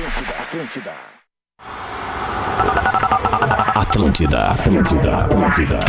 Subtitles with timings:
[0.00, 0.94] Atlântida,
[3.74, 5.80] Atlântida, Atlântida, Atlântida.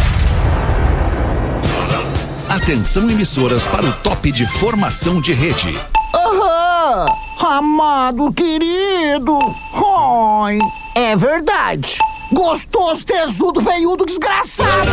[2.49, 5.79] Atenção emissoras para o top de formação de rede.
[6.13, 7.05] Aham!
[7.39, 9.39] Amado querido!
[9.73, 10.59] Oi!
[10.93, 11.97] É verdade!
[12.33, 14.91] Gostoso, tesudo, veiudo, desgraçado!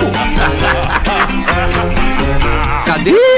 [2.85, 3.19] Cadê o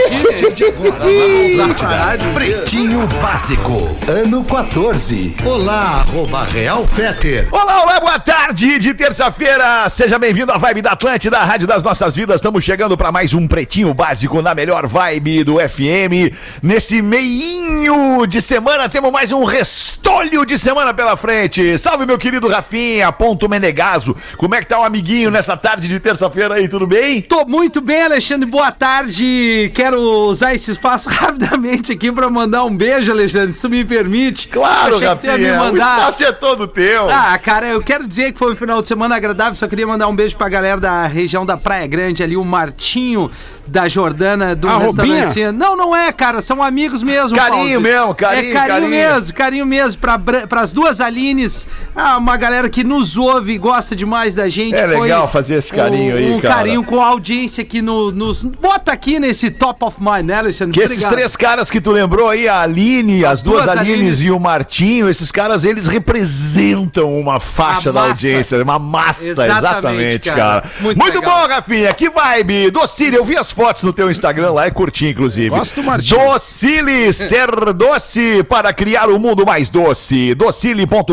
[2.34, 5.36] Pretinho Básico, ano 14.
[5.44, 7.48] Olá, arroba Real Feter.
[7.50, 9.88] Olá, olá, boa tarde de terça-feira.
[9.88, 12.36] Seja bem-vindo à Vibe da Atlântida, a Rádio das Nossas Vidas.
[12.36, 16.32] Estamos chegando para mais um Pretinho Básico na melhor vibe do FM.
[16.62, 21.76] Nesse meinho de semana, temos mais um restolho de semana pela frente.
[21.78, 24.16] Salve, meu querido Rafinha, ponto Menegaso.
[24.36, 27.20] Como é que tá o amiguinho nessa tarde de terça-feira aí, tudo bem?
[27.20, 28.48] Tô muito bem, Alexandre.
[28.48, 29.70] Boa tarde.
[29.74, 34.48] Quero usar esse espaço rapidamente aqui pra mandar um beijo, Alexandre, se tu me permite.
[34.48, 35.98] Claro, Rafinha, me o mandar.
[35.98, 37.10] espaço é todo teu.
[37.10, 39.54] Ah, cara, eu quero dizer que foi um final de semana agradável.
[39.54, 43.30] Só queria mandar um beijo pra galera da região da Praia Grande ali, o Martinho
[43.70, 45.44] da Jordana do A restaurante.
[45.52, 47.36] Não, não é, cara, são amigos mesmo.
[47.36, 47.80] Carinho Paulo.
[47.80, 48.90] mesmo, carinho, É carinho, carinho.
[48.90, 50.00] mesmo, carinho mesmo.
[50.00, 54.48] Pra, Bra- pras duas Alines, ah, uma galera que nos ouve e gosta demais da
[54.48, 54.74] gente.
[54.74, 56.54] É legal fazer esse carinho um, aí, um cara.
[56.56, 58.44] carinho com a audiência aqui no, nos.
[58.44, 60.72] Bota aqui nesse top of mind, né, Alexandre?
[60.74, 61.12] Que esses Obrigado.
[61.14, 64.20] três caras que tu lembrou aí, a Aline, as, duas, duas Alines, Alines.
[64.22, 70.30] e o Martinho, esses caras, eles representam uma faixa da audiência, uma massa, Exatamente, exatamente,
[70.30, 70.40] cara.
[70.62, 70.70] cara.
[70.80, 72.70] Muito, Muito bom, Rafinha, que vibe.
[72.70, 75.50] Docile, eu vi as fotos no teu Instagram lá e curti, inclusive.
[75.50, 76.18] Gosto, Martinho.
[76.18, 80.34] Docile, ser doce para criar o mundo mais doce.
[80.34, 81.12] Docile.com.br,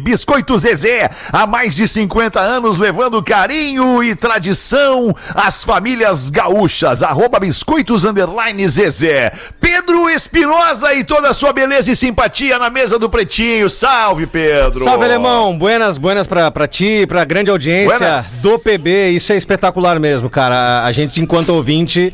[0.00, 7.02] Biscoito Zezé, há mais de 50 anos levando carinho e tradição às famílias gaúchas.
[7.02, 9.32] Arroba Biscoitos Underline Zezé.
[9.60, 13.68] Pedro Espinosa e toda a sua beleza e simpatia na mesa do Pretinho.
[13.68, 14.84] Salve, Pedro.
[14.84, 15.58] Salve, alemão.
[15.58, 18.42] Buenas, buenas pra, pra ti, pra grande audiência Buenas.
[18.42, 19.10] do PB.
[19.10, 20.54] Isso é espetacular mesmo, cara.
[20.54, 22.12] A, a gente, enquanto ouvinte,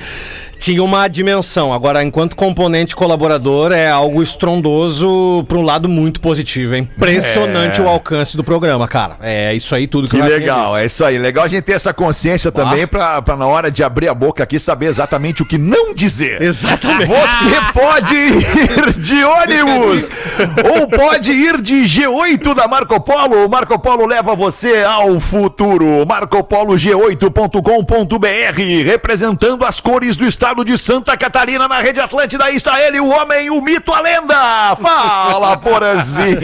[0.64, 1.74] tinha uma dimensão.
[1.74, 6.74] Agora, enquanto componente colaborador, é algo estrondoso pra um lado muito positivo.
[6.74, 7.84] É impressionante É.
[7.84, 9.18] o alcance do programa, cara.
[9.20, 11.18] É isso aí tudo que, Que Rafinha legal, é isso aí.
[11.18, 14.42] Legal a gente ter essa consciência também pra, pra na hora de abrir a boca
[14.42, 16.40] aqui saber exatamente o que não dizer.
[16.40, 17.08] Exatamente.
[17.08, 20.08] Você pode ir de ônibus
[20.64, 23.44] ou pode ir de G8 da Marco Polo.
[23.44, 26.06] O Marco Polo leva você ao futuro.
[26.06, 32.44] MarcoPoloG8.com.br representando as cores do estado de Santa Catarina na Rede Atlântida.
[32.44, 34.76] Aí está ele, o homem, o mito, a lenda.
[34.76, 36.36] Fala, Porazinho.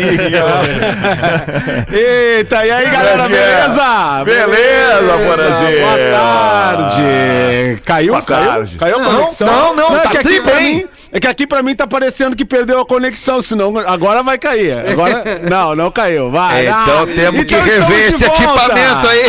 [1.92, 4.24] Eita, e aí, galera, beleza?
[4.24, 5.80] Beleza, Porazinho.
[5.80, 7.82] Boa tarde.
[7.84, 8.12] Caiu?
[8.12, 8.46] Boa caiu?
[8.50, 8.76] tarde.
[8.76, 9.46] Caiu a Não, conexão?
[9.46, 10.74] não, não, é tá que aqui bem.
[10.76, 14.38] mim- É que aqui pra mim tá parecendo que perdeu a conexão, senão agora vai
[14.38, 14.78] cair.
[14.92, 16.66] Agora, não, não caiu, vai.
[16.66, 18.42] É, Ah, então temos que então rever estamos de esse volta.
[18.44, 19.22] equipamento aí.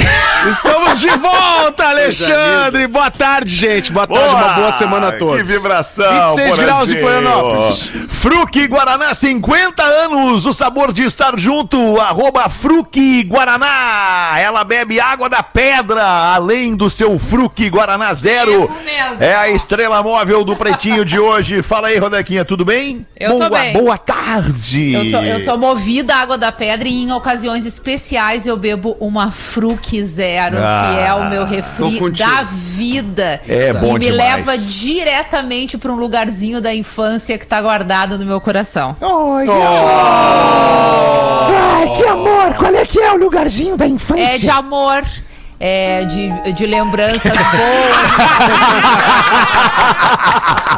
[0.52, 2.88] Estamos de volta, Alexandre.
[2.88, 3.92] Boa tarde, gente.
[3.92, 5.38] Boa tarde, uma boa semana a todos.
[5.38, 6.36] Que vibração.
[6.36, 7.00] 26 graus em.
[7.00, 7.90] Florianópolis.
[8.10, 10.46] Fruque Guaraná, 50 anos.
[10.46, 12.00] O sabor de estar junto.
[12.00, 14.38] Arroba Fruque Guaraná.
[14.40, 16.04] Ela bebe água da pedra,
[16.34, 18.70] além do seu Fruque Guaraná Zero.
[19.20, 21.62] É a estrela móvel do Pretinho de hoje.
[21.62, 23.06] Fala aí, Rodequinha, tudo bem?
[23.20, 23.74] Eu boa, tô bem.
[23.74, 24.94] Boa tarde.
[24.94, 28.96] Eu sou, eu sou movida à água da pedra e em ocasiões especiais eu bebo
[29.00, 33.42] uma Fruc Zero, Ah, que é o meu tô refri da vida.
[33.48, 34.18] É bom E me demais.
[34.46, 38.96] leva diretamente para um lugarzinho da infância que tá guardado no meu coração.
[41.54, 42.54] Ai, que amor!
[42.56, 44.24] Qual é que é o lugarzinho da infância?
[44.36, 45.04] É de amor.
[45.64, 47.42] É de, de lembranças boas.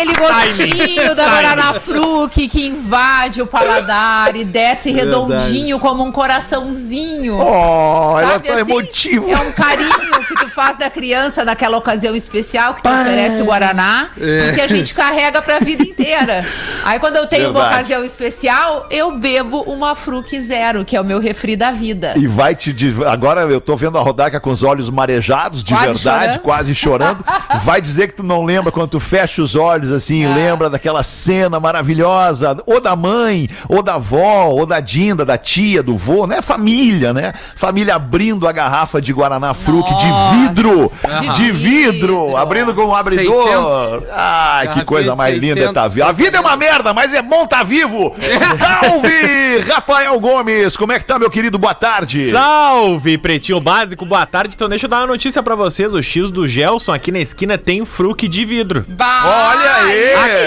[0.00, 7.36] Aquele gostinho da Guaraná Fruc que invade o paladar e desce redondinho como um coraçãozinho.
[7.36, 8.60] Oh, ela Sabe tá assim?
[8.72, 9.30] emotiva.
[9.30, 13.44] É um carinho que tu faz da criança naquela ocasião especial que tu oferece o
[13.44, 16.46] Guaraná e que a gente carrega pra vida inteira.
[16.84, 17.74] Aí quando eu tenho uma Verdade.
[17.76, 22.14] ocasião especial, eu bebo uma Fruc Zero, que é o meu refri da vida.
[22.16, 22.74] E vai te.
[23.06, 26.40] Agora eu tô vendo a Rodaca com os olhos marejados, de Quase verdade, chorando.
[26.40, 27.24] quase chorando.
[27.64, 30.34] Vai dizer que tu não lembra quando tu fecha os olhos assim, Ah.
[30.34, 35.82] lembra daquela cena maravilhosa, ou da mãe, ou da avó, ou da Dinda, da tia,
[35.82, 36.40] do vô, né?
[36.42, 37.32] Família, né?
[37.56, 40.90] Família abrindo a garrafa de Guaraná Fruc de vidro,
[41.20, 42.36] de de vidro, vidro.
[42.36, 43.46] abrindo com um abridor.
[43.46, 44.08] 600.
[44.12, 45.74] Ai, que coisa mais linda é 600.
[45.74, 46.06] tá vivo.
[46.08, 48.14] A vida é uma merda, mas é bom tá vivo.
[48.56, 50.76] Salve, Rafael Gomes.
[50.76, 51.58] Como é que tá, meu querido?
[51.58, 52.30] Boa tarde.
[52.30, 54.54] Salve, Pretinho Básico, boa tarde.
[54.54, 55.94] Então deixa eu dar uma notícia pra vocês.
[55.94, 58.84] O X do Gelson aqui na esquina tem um fruque de vidro.
[58.88, 60.14] Bah, Olha Aê!
[60.14, 60.39] Aqui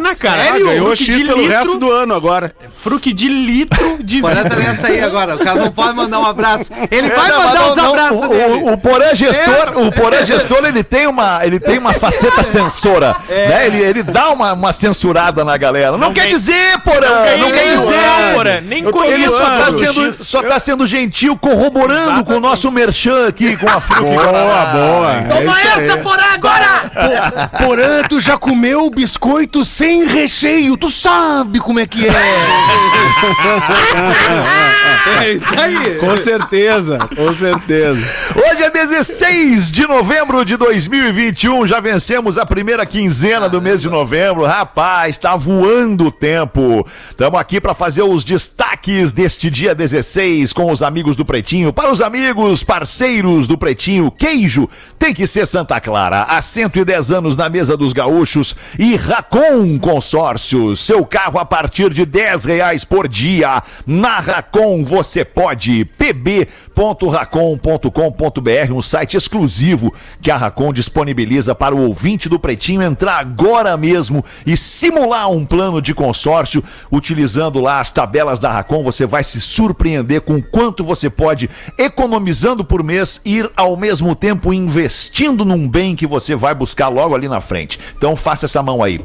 [0.00, 0.42] na cara.
[0.54, 2.54] Ah, ganhou Fruque X de pelo litro, resto do ano agora.
[2.82, 5.36] Fruque de litro de Porã tá nessa aí agora.
[5.36, 6.70] O cara não pode mandar um abraço.
[6.90, 8.52] Ele vai É, Não, mandar mas os não, não, abraços o, dele.
[8.54, 13.16] O, o Porã gestor, o Porã gestor, ele tem uma, ele tem uma faceta censora,
[13.28, 13.66] né?
[13.66, 15.96] Ele, ele dá uma, uma censurada na galera.
[15.96, 18.34] Não, quer dizer, Porã, não, quer dizer.
[18.34, 23.28] Porã, nem Ele só tá, sendo, só tá sendo gentil, corroborando com o nosso merchan
[23.28, 24.64] aqui, com a Fruque Boa, Guaraná.
[24.72, 25.22] boa.
[25.28, 25.84] Toma É aí.
[25.84, 26.90] essa, Porã, agora!
[27.58, 32.12] Porã, tu já comeu biscoito sem recheio, tu sabe como é que é.
[35.20, 35.96] É isso aí.
[35.96, 38.00] Com certeza, com certeza.
[38.34, 43.88] Hoje é 16 de novembro de 2021, já vencemos a primeira quinzena do mês de
[43.88, 44.44] novembro.
[44.44, 46.86] Rapaz, tá voando o tempo.
[47.08, 51.72] Estamos aqui para fazer os destaques deste dia 16 com os amigos do Pretinho.
[51.72, 56.22] Para os amigos, parceiros do Pretinho, queijo tem que ser Santa Clara.
[56.22, 60.80] Há 110 anos na mesa dos gaúchos e Racon Consórcios.
[60.80, 63.62] Seu carro a partir de 10 reais por dia.
[63.86, 65.84] Na Racon você pode.
[65.84, 73.76] pb.racon.com.br, um site exclusivo que a Racon disponibiliza para o ouvinte do Pretinho entrar agora
[73.76, 76.62] mesmo e simular um plano de consórcio
[76.92, 78.82] utilizando lá as tabelas da Racon.
[78.82, 81.48] Você vai se surpreender com quanto você pode
[81.78, 87.14] economizando por mês ir ao mesmo tempo investindo num bem que você vai buscar logo
[87.14, 87.78] ali na frente.
[87.96, 88.98] Então faça essa mão aí,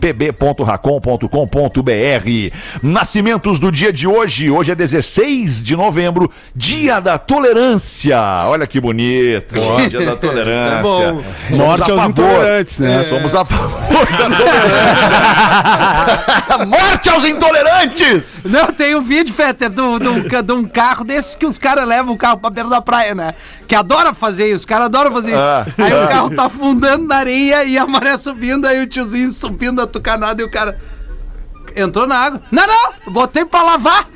[0.66, 2.56] pb.racon.com.br.
[2.82, 8.18] Nascimentos do dia de hoje, hoje é 16 de novembro, dia da tolerância.
[8.48, 9.56] Olha que bonito,
[9.90, 10.82] dia da tolerância.
[10.82, 11.24] bom.
[11.56, 13.02] Somos Morte aos intolerantes, né?
[13.02, 15.06] É, Somos a favor da tolerância.
[16.66, 18.44] Morte aos intolerantes!
[18.46, 22.38] Não, tem um vídeo, Fetter, de um- carro desses que os caras levam o carro
[22.38, 23.34] pra beira da praia, né?
[23.68, 25.40] Que adora fazer isso, os caras adoram fazer isso.
[25.40, 26.06] Ah, aí ah.
[26.06, 29.88] o carro tá afundando na areia e a maré subindo, aí o tiozinho subindo a
[29.88, 30.76] tucanada e o cara.
[31.76, 32.42] Entrou na água.
[32.52, 32.94] Não, não!
[33.12, 34.08] Botei pra lavar!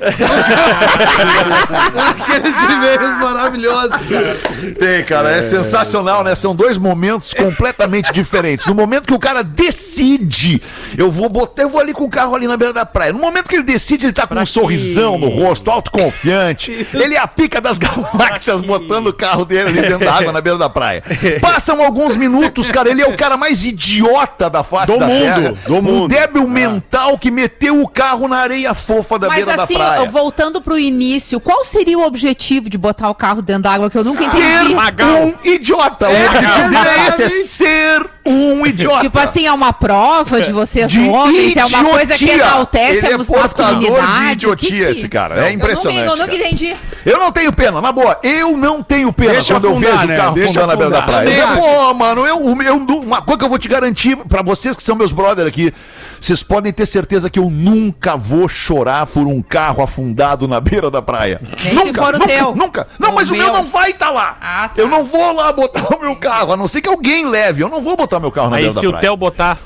[2.10, 4.36] Aqueles e-mails maravilhosos, cara.
[4.78, 6.34] Tem, cara, é, sensacional, né?
[6.34, 8.66] São dois momentos completamente diferentes.
[8.66, 10.62] No momento que o cara decide,
[10.96, 13.12] eu vou botar, eu vou ali com o carro ali na beira da praia.
[13.12, 16.86] No momento que ele decide, ele tá com um sorrisão no rosto, autoconfiante.
[16.94, 20.40] Ele é a pica das galáxias botando o carro dele ali dentro da água na
[20.40, 21.02] beira da praia.
[21.40, 25.20] Passam alguns minutos, cara, ele é o cara mais idiota da face Do da mundo,
[25.20, 25.54] terra.
[25.66, 26.08] do Um mundo.
[26.08, 30.10] débil mental que meteu o carro na areia fofa da Mas beira assim, da praia.
[30.10, 33.98] voltando pro início, qual seria o objetivo de botar o carro dentro da água que
[33.98, 34.74] eu nunca Ser entendi?
[34.74, 36.08] um idiota.
[36.08, 39.00] O objetivo dele é esse, é ser um idiota.
[39.00, 42.34] Tipo assim, é uma prova de vocês De homens, é uma coisa que idiotia.
[42.44, 44.32] enaltece Ele é a de masculinidade.
[44.32, 45.46] idiotia, O que esse cara.
[45.46, 46.06] É Eu impressionante.
[46.06, 46.38] eu nunca cara.
[46.38, 46.76] entendi.
[47.04, 48.18] Eu não tenho pena, na boa.
[48.22, 50.14] Eu não tenho pena Deixa quando eu afundar, vejo né?
[50.14, 51.22] o carro Deixa afundando na beira da afundar.
[51.22, 51.34] praia.
[51.36, 54.76] Eu, Também pô, mano, eu, eu, uma coisa que eu vou te garantir pra vocês
[54.76, 55.72] que são meus brother aqui,
[56.20, 60.90] vocês podem ter certeza que eu nunca vou chorar por um carro afundado na beira
[60.90, 61.40] da praia.
[61.64, 62.54] Nem se nunca, for o nunca, teu.
[62.54, 62.88] nunca.
[62.98, 63.52] Não, O mas o meu meu.
[63.54, 64.36] não vai estar lá.
[64.40, 64.74] Ah, tá.
[64.76, 67.62] Eu não vou lá botar o meu carro, a não ser que alguém leve.
[67.62, 68.92] Eu não vou botar meu carro na Aí beira da se o.
[68.98, 69.58] Theo botar.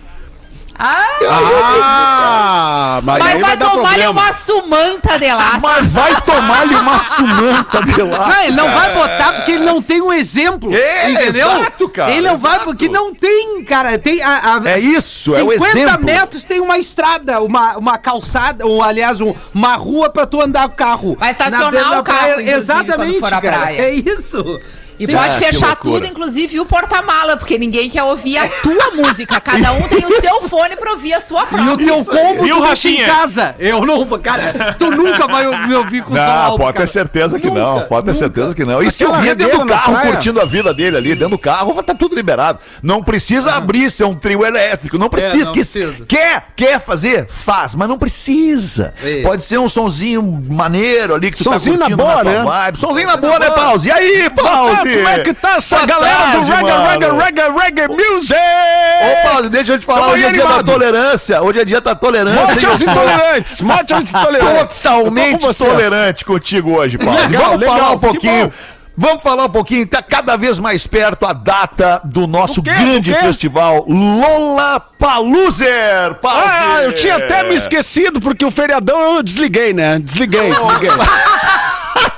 [0.77, 5.61] Ah, Ah, mas, mas vai tomar-lhe uma sumanta de laço.
[5.63, 8.29] Mas vai tomar-lhe uma sumanta de lá.
[8.29, 10.75] Não, ele não vai botar porque ele não tem um exemplo.
[10.75, 11.49] É, entendeu?
[11.61, 12.65] exato, cara, Ele não vai exato.
[12.67, 13.97] porque não tem, cara.
[13.99, 16.05] Tem a, a- É isso, é o 50 exemplo.
[16.07, 20.67] metros tem uma estrada, uma, uma calçada, ou aliás, um- uma rua pra tu andar
[20.69, 21.17] com o carro.
[21.19, 22.03] Vai estacionar o carro,
[22.35, 22.51] praia.
[22.57, 23.73] Exatamente, cara.
[23.75, 24.61] É isso.
[24.99, 25.13] E Sim.
[25.15, 29.41] pode Ah, fechar tudo, inclusive o porta-mala, porque ninguém quer ouvir a tua música.
[29.41, 31.87] Cada um tem o seu fone pra ouvir a sua E o própria.
[31.87, 33.55] teu combo tu deixa em casa.
[33.59, 34.75] Eu não vou, cara.
[34.79, 36.87] Tu nunca vai me ouvir com som Não, alto, pode cara.
[36.87, 37.75] ter certeza que Nunca, não.
[37.83, 38.25] Pode ter nunca.
[38.25, 38.83] certeza que não.
[38.83, 41.31] E se Aquela eu vir dentro do na carro curtindo a vida dele ali, dentro
[41.31, 42.59] do carro, vai estar tudo liberado.
[42.83, 44.99] Não precisa abrir ser um trio elétrico.
[44.99, 45.43] Não precisa.
[45.43, 46.05] É, não Que- precisa.
[46.07, 47.27] Quer, quer fazer?
[47.29, 48.95] Faz, mas não precisa.
[49.03, 49.23] É.
[49.23, 52.45] Pode ser um sonzinho maneiro ali que tu Sonzinho tá na curtindo boa, tua né?
[52.45, 52.79] vibe.
[52.79, 53.89] Sonzinho na boa, né, Pause?
[53.89, 54.84] E aí, Pause?
[54.91, 56.85] Como é que tá essa Boa galera tarde, do reggae, mano.
[56.87, 58.35] reggae, reggae, reggae music?
[58.35, 60.01] Ô, Pause, deixa eu te falar.
[60.03, 61.43] Tamo Hoje é dia da tolerância.
[61.43, 62.45] Hoje é dia da tolerância.
[62.45, 64.83] Morte aos intolerantes, morte aos intolerantes.
[64.83, 67.19] totalmente com tolerante contigo hoje, Paulo.
[67.21, 68.53] Legal, Vamos legal, falar um pouquinho.
[68.97, 73.13] Vamos falar um pouquinho, tá cada vez mais perto a data do nosso Do grande
[73.13, 76.17] Do festival Lola Paluser.
[76.23, 79.99] Ah, eu tinha até me esquecido, porque o feriadão eu desliguei, né?
[79.99, 80.91] Desliguei, desliguei.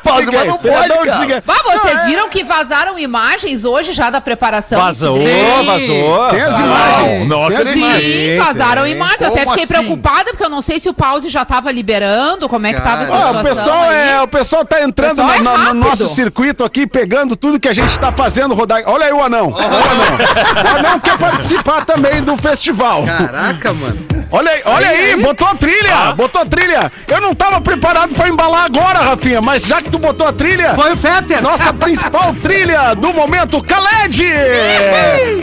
[0.07, 1.43] Pause, mas não pode, cara.
[1.47, 4.81] Bah, vocês viram que vazaram imagens hoje já da preparação?
[4.81, 5.65] Vazou, Sim.
[5.67, 6.29] vazou.
[6.31, 7.29] Tem as Não, imagens.
[7.29, 8.03] não imagens.
[8.05, 9.21] Sim, vazaram imagens.
[9.21, 9.67] Eu até fiquei assim?
[9.67, 13.03] preocupada, porque eu não sei se o pause já tava liberando, como é que tava
[13.03, 13.97] essa Ah, situação o pessoal aí.
[14.11, 15.75] é, o pessoal tá entrando pessoal no, é no- no rápido.
[15.81, 18.83] nosso circuito aqui, pegando tudo que a gente tá fazendo rodar.
[18.87, 19.49] Olha aí o anão.
[19.49, 20.73] O anão.
[20.73, 23.05] O anão quer participar também do festival.
[23.05, 24.07] Caraca, mano.
[24.31, 25.23] Olha aí, olha aí, aí.
[25.23, 26.91] botou a trilha, botou a trilha.
[27.09, 30.75] Eu não tava preparado pra embalar agora, Rafinha, mas já que tu botou a trilha,
[30.75, 31.41] Foi o Fetter.
[31.43, 34.25] nossa principal trilha do momento, Khaled!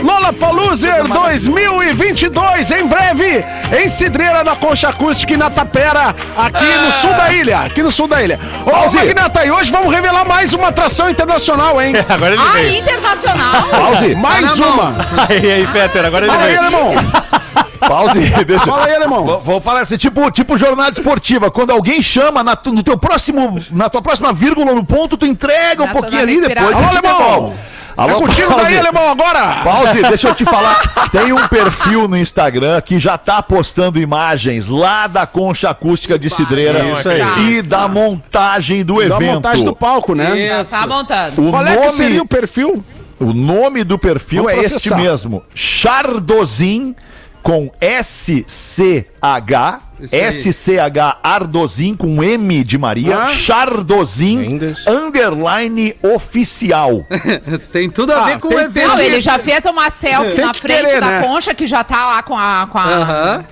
[0.02, 3.44] Lola Paluser 2022, em breve,
[3.82, 7.90] em Cidreira, na Concha Acústica e na Tapera, aqui no sul da ilha, aqui no
[7.90, 8.38] sul da ilha.
[8.66, 11.94] Ô, Magnata, e hoje vamos revelar mais uma atração internacional, hein?
[12.08, 12.78] Agora ele Ah, veio.
[12.80, 13.62] internacional?
[13.70, 14.74] Pause, Mais Tá na mão.
[14.74, 14.94] uma.
[15.28, 16.60] Aí, aí, Peter, agora ele Fala aí, veio.
[16.66, 16.92] alemão.
[17.88, 18.64] Pause, deixa.
[18.66, 19.24] Fala aí, alemão.
[19.24, 21.50] Vou- Vou falar assim, tipo, tipo jornada esportiva.
[21.50, 25.26] Quando alguém chama na, tu- no teu próximo, na tua próxima vírgula no ponto, tu
[25.26, 26.74] entrega um Já tô pouquinho ali depois.
[26.74, 27.00] Alô, alemão.
[27.18, 27.56] devolve.
[27.96, 28.78] É contigo daí, Pause.
[28.78, 29.60] alemão, agora.
[29.62, 30.82] Pause, deixa eu te falar.
[31.12, 36.28] Tem um perfil no Instagram que já tá postando imagens lá da concha acústica de
[36.28, 37.22] Cidreira Isso aí.
[37.58, 39.34] e da montagem do Da evento.
[39.34, 40.48] montagem do palco, né?
[40.48, 41.46] Já tá montando.
[41.46, 42.84] O Qual é que seria o nome, perfil?
[43.20, 45.44] o nome do perfil Vamos é este mesmo.
[45.54, 46.96] Chardozin
[47.44, 49.04] com SCH.
[50.02, 53.28] SCH Ardozin com M de Maria, Ah.
[53.28, 57.04] Chardozin underline oficial.
[57.72, 58.88] Tem tudo a ver Ah, com tem- o evento.
[58.88, 61.22] Não, ele já fez uma selfie Tem na frente querer, da né?
[61.22, 62.66] concha, que já tá lá com a...
[62.70, 63.44] Com a Aham.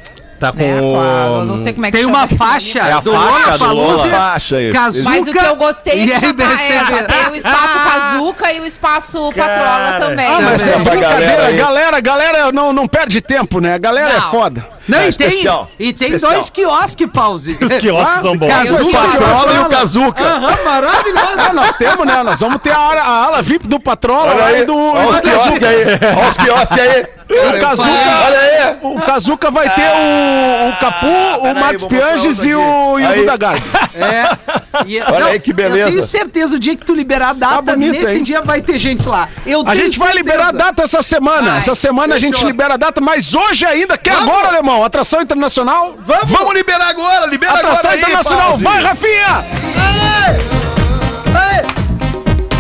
[0.43, 2.81] Tá com né, com a- não sei como é que Tem chama uma faixa.
[2.81, 4.11] É a do faixa Lola do Palusa, Lola.
[4.11, 4.73] Faixa, isso.
[4.75, 7.79] Kazuca Mas o que eu gostei é que já, tá, é, tem o espaço
[8.19, 10.27] Kazuca e o espaço Patrola também.
[10.27, 10.85] Ah, mas é Também.
[10.85, 11.53] Pra galera.
[11.53, 13.75] Galera, galera não, não perde tempo, né?
[13.75, 14.67] A galera é foda.
[14.89, 15.71] Não, É, e tem, especial.
[15.79, 16.33] e tem Especial.
[16.33, 17.57] dois quiosques, pause.
[17.61, 18.49] Os quiosques são bons.
[18.71, 20.23] O Patrola e o Kazuca.
[20.25, 21.41] Aham, maravilhoso.
[21.49, 22.23] É, nós temos, né?
[22.23, 24.77] Nós vamos ter a, ala- a ala VIP do Patrola Olha e aí, do.
[24.77, 25.85] olha os quiosques aí,
[26.19, 27.07] olha os quiosques aí.
[27.33, 27.89] O Kazuca,
[28.27, 28.77] Olha aí.
[28.83, 32.99] o Kazuca vai ter o, o Capu, o peraí, Matos vou mostrar Pianges e o,
[33.01, 33.15] e o.
[33.15, 33.63] Duda Garbi.
[33.95, 34.85] É.
[34.87, 35.87] E- Olha aí que beleza.
[35.87, 38.23] Eu tenho certeza, o dia que tu liberar a data, Tá bonito, nesse hein?
[38.23, 39.29] dia vai ter gente lá.
[39.47, 40.13] Eu A gente vai certeza.
[40.31, 41.51] liberar a data essa semana.
[41.51, 41.59] Vai.
[41.59, 44.29] Essa semana a gente libera a data, mas hoje ainda, que é Vamos.
[44.29, 44.72] agora, alemão.
[44.85, 45.95] Atração internacional.
[45.99, 46.31] Vamos!
[46.31, 48.49] Vamos liberar agora, libera Atração agora aí, internacional.
[48.51, 48.63] Pause.
[48.65, 49.45] Vai, Rafinha!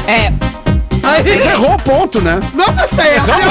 [0.07, 0.33] É,
[1.23, 2.38] Você errou o ponto, né?
[2.54, 3.33] Não, mas tá errado.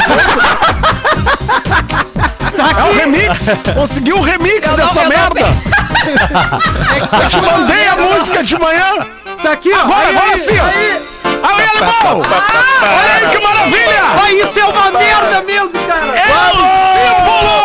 [2.61, 3.47] É o remix.
[3.73, 5.41] Conseguiu o remix Eu não- dessa não merda.
[7.23, 9.07] Eu te mandei a música de manhã.
[9.41, 9.79] Tá aqui, ó.
[9.81, 11.01] Agora, Aí, agora aí, sim, aí.
[11.43, 12.21] Aí, alemão!
[12.21, 14.01] Olha aí que maravilha!
[14.23, 16.05] Ah, isso é uma merda mesmo, cara.
[16.05, 16.53] É o
[16.93, 17.60] símbolo!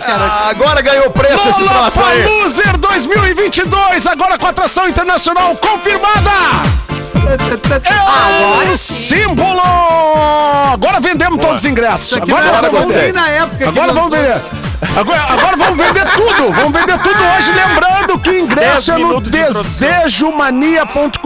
[0.00, 2.22] Cara, Ah, Agora ganhou preço esse troço aí.
[2.24, 6.30] Paluser 2022, agora com atração internacional confirmada!
[7.84, 9.62] É o símbolo!
[10.72, 12.18] Agora vendemos todos os ingressos.
[12.20, 13.68] Agora, vamos vir na época.
[13.68, 14.40] Agora vamos vender.
[14.96, 16.52] Agora, agora vamos vender tudo.
[16.52, 17.52] Vamos vender tudo hoje.
[17.52, 21.20] Lembrando que ingresso é no de desejomania.com.br.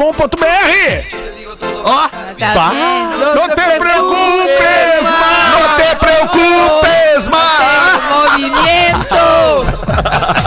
[1.85, 3.35] Ó, tá vendo?
[3.35, 5.11] Não te preocupes, Não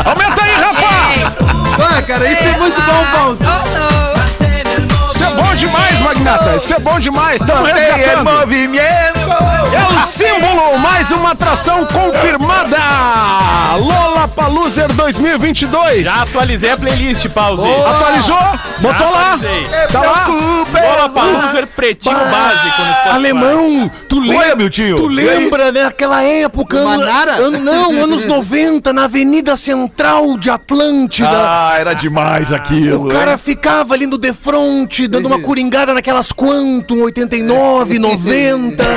[0.06, 1.98] Aumenta aí, rapaz.
[1.98, 3.38] ah, cara, isso é muito bom, Paulo.
[5.14, 6.56] Isso é bom demais, Magnata.
[6.56, 7.42] Isso é bom demais.
[7.42, 8.24] Estamos resgatando.
[8.32, 9.20] movimento.
[9.74, 12.78] É o símbolo, mais uma atração confirmada.
[14.24, 16.06] Lola Paluser 2022.
[16.06, 17.62] Já atualizei a playlist, pause.
[17.86, 18.38] Atualizou?
[18.80, 19.34] Botou lá?
[19.34, 19.68] atualizei.
[19.92, 20.28] Tá lá?
[20.72, 23.10] Bola Paluser Pretinho Básico no Spotify.
[23.10, 24.56] Alemão, tu Oi, lembra?
[24.56, 24.96] Miltinho.
[24.96, 25.40] Tu E aí?
[25.40, 26.78] lembra daquela época?
[26.80, 27.34] Do ano- Manara?
[27.36, 31.28] ano- não, anos 90, na Avenida Central de Atlântida.
[31.30, 33.04] Ah, era demais aquilo.
[33.06, 33.38] O cara hein?
[33.38, 38.84] ficava ali no defronte, dando uma coringada naquelas Quantum 89, 90.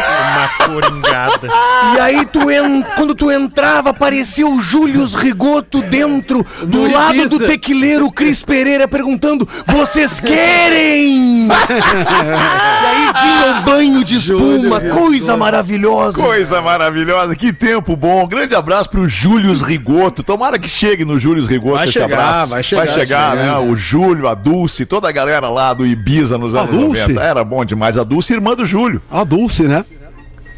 [0.66, 1.48] Uma coringada.
[1.96, 7.16] e aí, tu en- quando tu entrava, aparecia o Július Rigoto dentro, do No lado
[7.16, 7.38] Ibiza.
[7.38, 11.48] do tequileiro Cris Pereira, perguntando: Vocês querem?
[11.48, 16.18] e aí vinha o banho de espuma, coisa maravilhosa.
[16.20, 18.26] Coisa maravilhosa, que tempo bom.
[18.26, 20.22] Grande abraço pro Július Rigoto.
[20.22, 22.50] Tomara que chegue no Július Rigoto Vai esse chegar, abraço.
[22.52, 23.56] vai chegar, vai chegar né?
[23.58, 27.00] O Júlio, a Dulce, toda a galera lá do Ibiza nos anos Dulce?
[27.02, 27.20] 90.
[27.22, 27.96] Era bom demais.
[27.98, 29.00] A Dulce, irmã do Júlio.
[29.10, 29.84] A Dulce, né?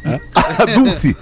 [0.03, 1.15] A Dulce.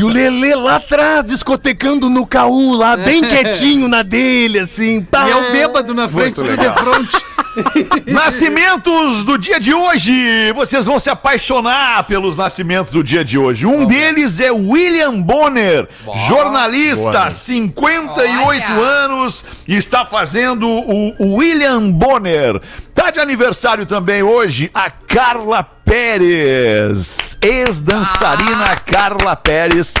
[0.00, 5.02] E o Lelê lá atrás, discotecando no caú lá, bem quietinho na dele, assim.
[5.02, 5.26] Pá.
[5.26, 7.16] E eu bêbado na frente do defronte.
[8.06, 10.52] Nascimentos do dia de hoje.
[10.52, 13.66] Vocês vão se apaixonar pelos nascimentos do dia de hoje.
[13.66, 15.88] Um deles é William Bonner,
[16.28, 18.66] jornalista, 58 Olha.
[18.74, 22.60] anos, e está fazendo o o William Bonner.
[22.94, 29.94] Tá de aniversário também hoje a Carla Pérez, ex-dançarina Carla Pérez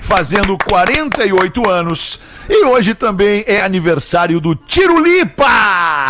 [0.00, 2.20] fazendo 48 anos.
[2.48, 5.46] E hoje também é aniversário do Tirulipa!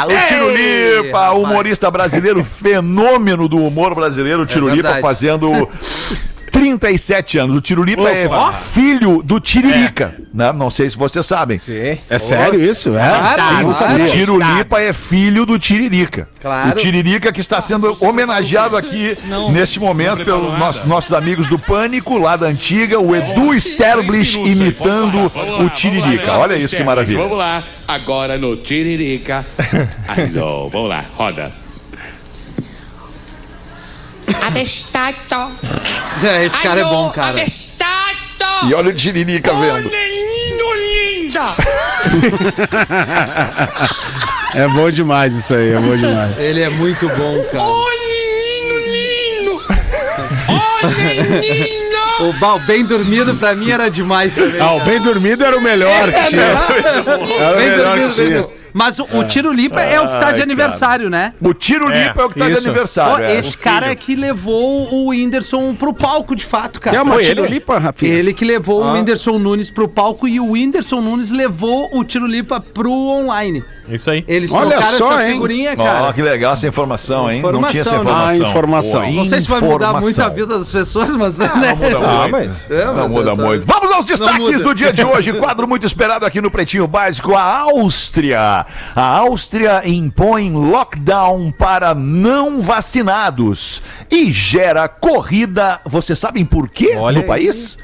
[0.07, 1.39] O Ei, Tirulipa, rapaz.
[1.39, 5.03] humorista brasileiro, fenômeno do humor brasileiro, o Tirulipa verdade.
[5.03, 5.69] fazendo
[6.63, 7.57] 37 anos.
[7.57, 10.53] O Tirulipa é filho do Tiririca, né?
[10.53, 11.59] Não sei se vocês sabem.
[11.59, 11.99] Sim.
[12.09, 12.97] É sério isso?
[12.97, 13.09] É?
[13.09, 14.03] Claro, Sim, não claro.
[14.03, 16.29] O Tirulipa é filho do Tiririca.
[16.41, 16.71] Claro.
[16.71, 19.17] O Tiririca que está sendo homenageado aqui
[19.51, 25.33] neste momento pelos nossos, nossos amigos do Pânico, lá da antiga, o Edu Sterblish imitando
[25.61, 26.39] o Tiririca.
[26.39, 27.19] Olha isso que maravilha.
[27.23, 29.45] Vamos lá, agora no Tiririca.
[30.07, 31.62] Alô, vamos lá, roda.
[34.41, 35.51] Abestato.
[36.23, 37.31] É, Esse cara é bom, cara.
[37.31, 38.69] Abestato.
[38.69, 39.91] E olha o Tiririca vendo.
[39.91, 41.53] Menino linda!
[44.55, 46.39] É bom demais isso aí, é bom demais.
[46.39, 47.65] Ele é muito bom, cara.
[47.65, 49.55] Ô menino lindo!
[50.49, 52.29] Ô menino!
[52.29, 54.61] O Bal bem dormido pra mim era demais também.
[54.61, 56.43] Ah, o bem dormido era o melhor que tinha.
[56.43, 58.41] Era o bem melhor dormido, que bem tinha.
[58.43, 58.62] dormido.
[58.73, 61.35] Mas o, o Tiro Lipa é o que tá de Ai, aniversário, né?
[61.41, 62.67] O Tirolipa é, o que tá de isso.
[62.67, 63.25] Ó, aniversário.
[63.25, 63.39] é.
[63.39, 66.97] esse cara é que levou o Whindersson pro palco, de fato, cara.
[66.97, 67.35] É uma Foi ele?
[67.35, 68.13] Tirulipa, Rafinha?
[68.15, 72.27] Ele que levou o Whindersson Nunes pro palco e o Whindersson Nunes levou o Tiro
[72.27, 73.63] Lipa pro online.
[73.89, 74.25] Isso aí.
[74.29, 75.33] Eles Olha trocaram só, essa hein?
[75.33, 76.13] figurinha, Ó, cara.
[76.13, 77.43] que legal essa informação, hein?
[77.43, 78.37] não tinha essa Informação, né?
[78.37, 78.47] informação.
[78.47, 79.01] Ah, informação.
[79.03, 80.01] Pô, Não sei se vai mudar informação.
[80.03, 81.39] muito a vida das pessoas, mas.
[81.39, 81.51] né?
[81.53, 82.31] Não muda Ah, muito.
[82.31, 83.67] mas- É, Não mas muda é só- muito.
[83.67, 84.59] Vamos aos Não destaques muda.
[84.65, 85.33] do dia de hoje.
[85.33, 87.35] Quadro muito esperado aqui no Pretinho Básico.
[87.35, 88.62] A Áustria.
[88.95, 95.81] A Áustria impõe lockdown para não vacinados e gera corrida.
[95.85, 97.27] Vocês sabem por quê Olha no aí.
[97.27, 97.79] país?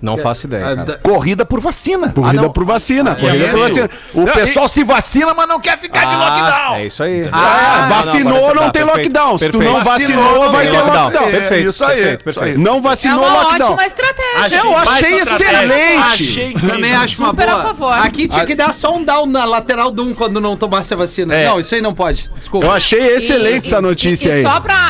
[0.00, 0.62] Não faço ideia.
[0.68, 0.84] Ah, cara.
[0.86, 2.12] da- Corrida por vacina.
[2.12, 2.52] Corrida Ah, não.
[2.52, 3.14] por vacina.
[3.14, 3.50] corrida Isso.
[3.50, 3.90] por vacina.
[4.14, 6.74] O Não, pessoal se vacina, mas não quer ficar de lockdown.
[6.76, 7.22] É isso aí.
[7.32, 9.38] Ah, não, vacinou, agora não, tá, tem perfeito, lockdown.
[9.38, 9.72] Se tu perfeito.
[9.78, 11.04] não vacinou, Vacinou, vai ter lockdown.
[11.04, 11.30] lockdown.
[11.30, 12.44] Perfeito, Isso aí, perfeito, isso aí.
[12.52, 12.58] perfeito.
[12.60, 13.72] Não É vacinou, uma lockdown.
[13.72, 14.58] ótima estratégia.
[14.58, 15.98] Eu achei excelente.
[15.98, 17.96] Achei que Também acho uma boa.
[17.98, 20.96] Aqui tinha que dar só um down na lateral do um quando não tomasse a
[20.96, 21.34] vacina.
[21.34, 21.46] É.
[21.46, 22.30] Não, isso aí não pode.
[22.36, 22.66] Desculpa.
[22.66, 24.44] Eu achei excelente E- essa e- notícia e, aí.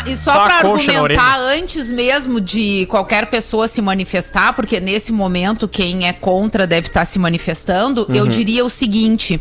[0.07, 6.07] E só pra argumentar antes mesmo de qualquer pessoa se manifestar, porque nesse momento quem
[6.07, 8.29] é contra deve estar se manifestando, eu Uhum.
[8.29, 9.41] diria o seguinte: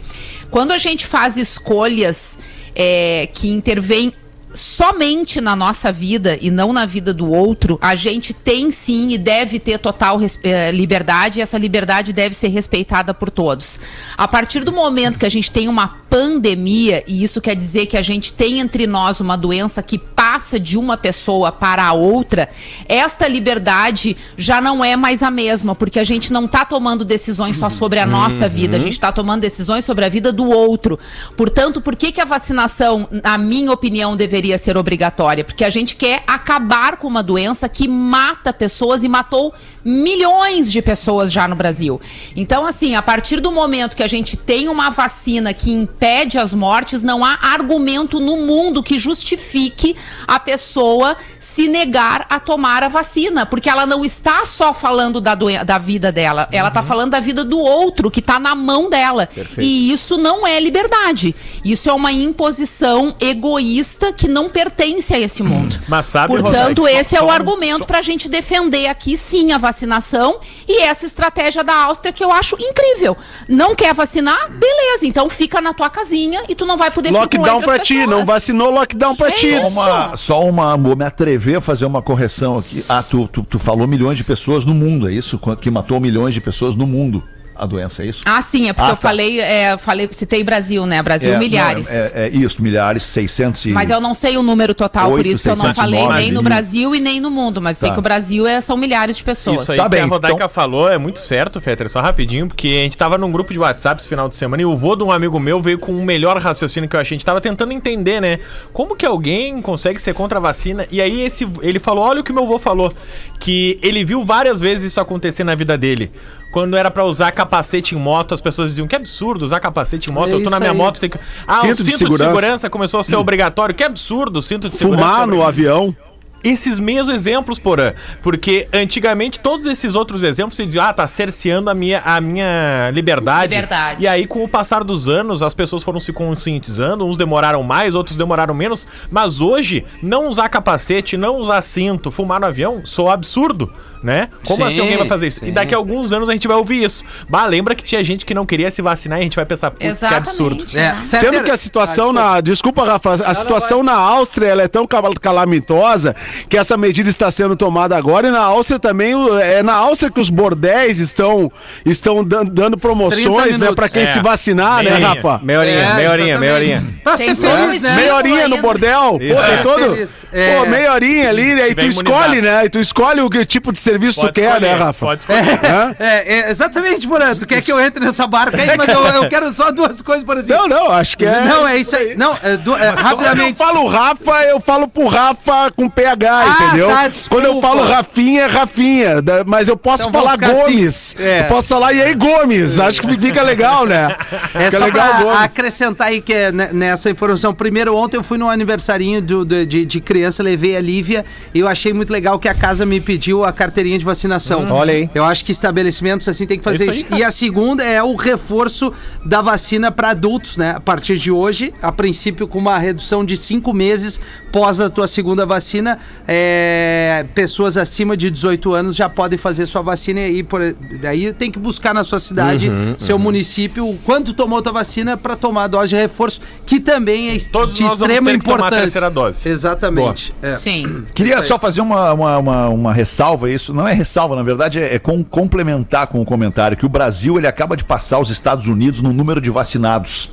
[0.51, 2.37] quando a gente faz escolhas
[2.75, 4.13] é, que intervêm
[4.53, 9.17] somente na nossa vida e não na vida do outro, a gente tem sim e
[9.17, 13.79] deve ter total eh, liberdade e essa liberdade deve ser respeitada por todos.
[14.17, 17.97] A partir do momento que a gente tem uma pandemia, e isso quer dizer que
[17.97, 22.49] a gente tem entre nós uma doença que passa de uma pessoa para a outra,
[22.87, 27.57] esta liberdade já não é mais a mesma, porque a gente não está tomando decisões
[27.57, 30.97] só sobre a nossa vida, a gente está tomando decisões sobre a vida do outro.
[31.35, 35.43] Portanto, por que, que a vacinação, na minha opinião, deveria ser obrigatória?
[35.43, 40.81] Porque a gente quer acabar com uma doença que mata pessoas e matou milhões de
[40.81, 41.99] pessoas já no Brasil.
[42.35, 46.53] Então, assim, a partir do momento que a gente tem uma vacina que impede as
[46.53, 49.95] mortes, não há argumento no mundo que justifique
[50.27, 55.35] a pessoa se negar a tomar a vacina, porque ela não está só falando da,
[55.35, 59.29] da vida dela, ela está falando da vida do outro que está na mão dela.
[59.57, 61.33] E isso não é liberdade.
[61.63, 65.79] Isso é uma imposição egoísta que não pertence a esse mundo.
[65.87, 69.17] Mas sabe, Portanto, esse só- é o só um- argumento para a gente defender aqui,
[69.17, 73.15] sim, a vacinação e essa estratégia da Áustria que eu acho incrível.
[73.47, 74.49] Não quer vacinar?
[74.49, 78.07] Beleza, então fica na tua casinha e tu não vai poder circular Lockdown as ti,
[78.07, 79.47] não vacinou, lockdown pra É ti.
[79.47, 79.67] isso.
[79.67, 82.83] Uma, só uma, vou me atrever a fazer uma correção aqui.
[82.89, 85.39] Ah, tu, tu, tu falou milhões de pessoas no mundo, é isso?
[85.61, 87.23] Que matou milhões de pessoas no mundo
[87.57, 88.21] a doença, é isso?
[88.25, 89.01] Ah, sim, é porque Ah, eu tá.
[89.01, 91.01] falei, é, eu falei, citei Brasil, né?
[91.01, 91.87] Brasil, É, milhares.
[91.87, 93.69] não, É, é isso, milhares, 600 e...
[93.69, 96.21] Mas eu não sei o número total, por Oito, isso que eu não 609 falei
[96.23, 96.41] nem no.
[96.41, 97.61] Brasil e nem no mundo.
[97.61, 97.93] Mas sei Tá.
[97.95, 99.61] que o Brasil é, são milhares de pessoas.
[99.63, 102.47] Isso aí Tá que bem, a Rodaica então- falou é muito certo, Fetter, só rapidinho,
[102.47, 104.95] porque a gente tava num grupo de WhatsApp esse final de semana e o vô
[104.95, 107.15] de um amigo meu veio com o melhor raciocínio que eu achei.
[107.15, 108.39] A gente tava tentando entender, né?
[108.73, 110.85] Como que alguém consegue ser contra a vacina?
[110.91, 112.93] E aí esse, ele falou, olha o que meu vô falou,
[113.39, 116.11] que ele viu várias vezes isso acontecer na vida dele.
[116.51, 120.13] Quando era pra usar capacete em moto, as pessoas diziam que absurdo usar capacete em
[120.13, 120.29] moto.
[120.29, 120.77] É eu tô na isso minha aí.
[120.77, 121.19] moto, tem que.
[121.45, 122.25] Ah, Cinto o de cinto de segurança.
[122.25, 122.69] segurança.
[122.69, 123.75] começou a ser obrigatório.
[123.75, 125.03] Que absurdo, o cinto de segurança.
[125.09, 125.95] Fumar no avião.
[126.43, 127.93] esses mesmos exemplos, Porã.
[128.21, 132.89] Porque antigamente todos esses outros exemplos se diziam, ah, tá cerceando a minha, a minha
[132.93, 133.53] liberdade.
[133.53, 134.03] Liberdade.
[134.03, 137.93] E aí, com o passar dos anos, as pessoas foram se conscientizando, uns demoraram mais,
[137.95, 138.87] outros demoraram menos.
[139.11, 143.69] Mas hoje, não usar capacete, não usar cinto, fumar no avião, soa absurdo,
[144.03, 144.27] né?
[144.45, 145.39] Como Sim, assim alguém vai fazer isso?
[145.41, 145.47] sim.
[145.47, 147.03] E daqui a alguns anos a gente vai ouvir isso.
[147.29, 149.71] Bah, lembra que tinha gente que não queria se vacinar e a gente vai pensar,
[149.71, 150.65] putz, que absurdo.
[150.75, 152.41] É, Sendo que a situação Ah, na.
[152.41, 156.15] Desculpa, Rafa, a situação na Áustria ela é tão cal- calamitosa
[156.49, 158.27] que essa medida está sendo tomada agora.
[158.27, 161.51] E na Áustria também, é na Áustria que os bordéis estão,
[161.85, 164.07] estão dan- dando 30 promoções, né, pra quem É.
[164.07, 165.07] se vacinar, né, Meia.
[165.09, 165.39] Rafa?
[165.43, 166.85] Meia horinha, É, meia horinha, meia horinha.
[167.03, 167.95] Pra Tem ser feliz, né?
[167.95, 169.11] Meia horinha no bordel?
[169.19, 169.47] Pô, É.
[169.55, 169.97] tem todo.
[170.31, 170.55] É.
[170.59, 171.69] Pô, meia horinha ali, né?
[171.69, 172.65] E tu escolhe, né?
[172.65, 175.05] E tu escolhe o que tipo de serviço tu quer, né, Rafa?
[175.05, 175.41] Pode escolher.
[175.65, 175.95] Hã?
[175.99, 177.35] É, é, exatamente, Porã.
[177.35, 180.23] Tu quer que eu entre nessa barca aí, mas eu, eu quero só duas coisas,
[180.23, 180.67] por exemplo.
[180.67, 181.41] Não, não, acho que é.
[181.45, 182.15] Não, é isso aí.
[182.15, 183.57] Não, é, du- é, Quando eu rapidamente.
[183.57, 186.87] falo Rafa, eu falo pro Rafa com PH, Ah, entendeu?
[186.87, 187.11] tá.
[187.29, 189.15] Quando eu falo Rafinha, é Rafinha.
[189.45, 190.53] Mas eu posso Então falar assim.
[190.73, 191.15] Gomes.
[191.19, 191.41] É.
[191.41, 192.79] Eu posso falar e aí, Gomes.
[192.79, 194.09] Acho que fica legal, né?
[194.53, 195.41] É Fica só legal, pra Gomes.
[195.41, 197.53] acrescentar aí que é ne- nessa informação.
[197.53, 201.59] Primeiro, ontem eu fui no aniversarinho do- de, de- de criança, levei a Lívia e
[201.59, 204.65] eu achei muito legal que a casa me pediu a carteirinha de vacinação.
[204.71, 205.09] olha aí.
[205.13, 206.97] Eu acho que estabelecimentos assim tem que fazer É isso.
[207.05, 208.91] isso aí, e a segunda é o reforço
[209.23, 210.71] da vacina para adultos, né?
[210.75, 214.19] A partir de hoje, a princípio, com uma redução de cinco meses
[214.51, 219.81] pós a tua segunda vacina, é, pessoas acima de 18 anos já podem fazer sua
[219.83, 220.61] vacina e aí, por,
[221.01, 225.15] daí tem que buscar na sua cidade, Uhum, seu município, o quanto tomou tua vacina
[225.15, 228.39] para tomar a dose de reforço, que também é Todos de nós vamos extrema ter
[228.39, 228.81] que tomar a importância.
[228.83, 229.47] terceira dose.
[229.47, 230.33] Exatamente.
[230.41, 230.55] É.
[230.55, 231.05] Sim.
[231.13, 234.95] Queria só fazer uma, uma, uma, uma ressalva, isso não é ressalva, na verdade é,
[234.95, 238.67] é com- complementar com o comentário, que o Brasil ele acaba de passar os Estados
[238.67, 240.29] Unidos no número de vacinados.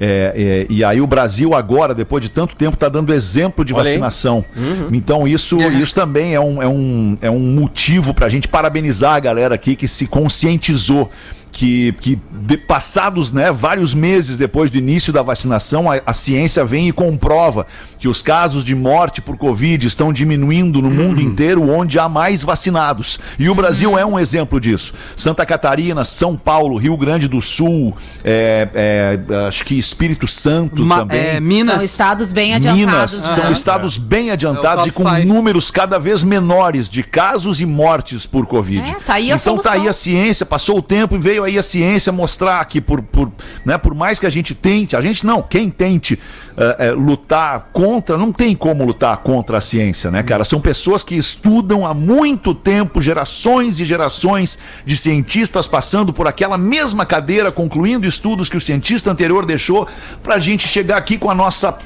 [0.00, 3.72] É, é, e aí o Brasil agora, depois de tanto tempo, está dando exemplo de
[3.72, 4.44] vacinação.
[4.92, 9.14] Então isso, isso também é um, é um, é um motivo para a gente parabenizar
[9.14, 11.10] a galera aqui que se conscientizou.
[11.50, 16.64] Que, que de- passados né, vários meses depois do início da vacinação, a, a ciência
[16.64, 17.66] vem e comprova
[17.98, 22.42] que os casos de morte por Covid estão diminuindo no mundo inteiro, onde há mais
[22.44, 23.18] vacinados.
[23.38, 24.92] E o Brasil é um exemplo disso.
[25.16, 28.68] Santa Catarina, São Paulo, Rio Grande do Sul, é,
[29.28, 31.18] é, acho que Espírito Santo Ma- também.
[31.18, 31.82] é, São Minas.
[31.82, 33.12] estados bem Minas adiantados.
[33.14, 33.52] são né?
[33.52, 35.24] estados bem É adiantados e com five.
[35.26, 38.88] números cada vez menores de casos e mortes por Covid.
[38.90, 39.72] É, tá aí a então tá solução.
[39.72, 43.30] aí a ciência, passou o tempo e veio aí a ciência mostrar que por, por,
[43.64, 46.18] né, por mais que a gente tente, a gente não, quem tente
[46.56, 50.44] eh, lutar contra, não tem como lutar contra a ciência, né, cara?
[50.44, 56.58] São pessoas que estudam há muito tempo, gerações e gerações de cientistas passando por aquela
[56.58, 59.86] mesma cadeira, concluindo estudos que o cientista anterior deixou,
[60.22, 61.78] pra gente chegar aqui com a nossa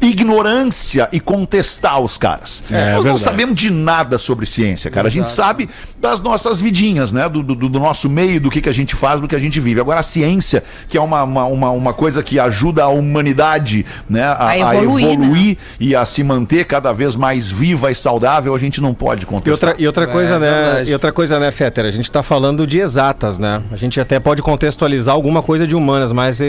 [0.00, 2.62] ignorância e contestar os caras.
[2.94, 5.08] Nós não sabemos de nada sobre ciência, cara.
[5.08, 5.68] A gente sabe
[6.00, 7.28] das nossas vidinhas, né?
[7.28, 9.58] Do, do, do nosso meio, do que, que a gente faz, do que a gente
[9.60, 9.80] vive.
[9.80, 14.22] Agora, a ciência, que é uma, uma, uma, uma coisa que ajuda a humanidade né?
[14.22, 18.54] a, A a evoluir, evoluir, e a se manter cada vez mais viva e saudável,
[18.54, 19.70] a gente não pode E contestar.
[19.70, 20.50] outra, e outra coisa, É né?
[20.64, 20.90] verdade.
[20.90, 21.84] E outra coisa, né, Fetter?
[21.84, 23.62] A gente tá falando de exatas, né?
[23.72, 26.40] A gente até pode contextualizar alguma coisa de humanas, mas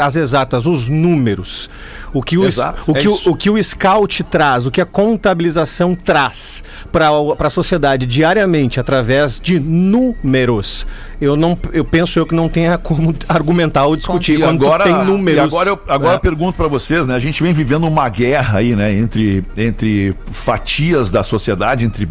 [0.00, 1.68] as exatas, os números.
[2.12, 4.80] O que o, Exato, o, é que o, o que o scout traz, o que
[4.80, 7.08] a contabilização traz para
[7.40, 10.86] a sociedade diariamente através de números.
[11.18, 14.84] Eu não eu penso eu que não tenha como argumentar ou discutir E quando agora,
[14.84, 15.40] tem números.
[15.40, 16.16] e agora eu, agora né?
[16.16, 17.14] eu pergunto pra vocês, né?
[17.14, 18.92] A gente vem vivendo uma guerra aí, né?
[18.92, 22.06] Entre, entre fatias da sociedade, entre.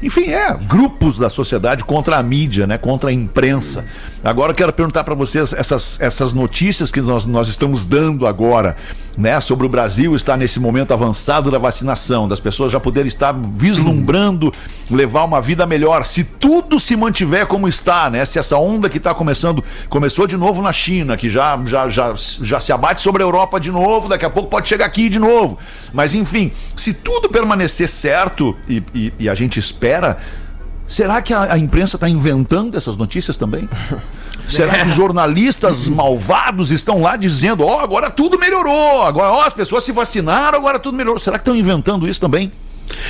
[0.00, 2.78] Enfim, é, grupos da sociedade contra a mídia, né?
[2.78, 3.84] Contra a imprensa.
[4.26, 8.76] Agora eu quero perguntar pra vocês essas, essas notícias que nós, nós estamos dando agora,
[9.16, 9.38] né?
[9.40, 14.52] Sobre o Brasil estar nesse momento avançado da vacinação, das pessoas já poderem estar vislumbrando
[14.90, 18.24] levar uma vida melhor, se tudo se mantiver como está, né?
[18.24, 22.12] Se essa onda que está começando, começou de novo na China, que já, já, já,
[22.42, 25.20] já se abate sobre a Europa de novo, daqui a pouco pode chegar aqui de
[25.20, 25.56] novo.
[25.92, 30.18] Mas enfim, se tudo permanecer certo e, e- e a gente espera,
[30.86, 33.68] será que a, a imprensa está inventando essas notícias também?
[34.46, 39.82] Será que jornalistas malvados estão lá dizendo, ó, agora tudo melhorou, agora ó, as pessoas
[39.82, 41.18] se vacinaram, agora tudo melhorou.
[41.18, 42.52] Será que estão inventando isso também?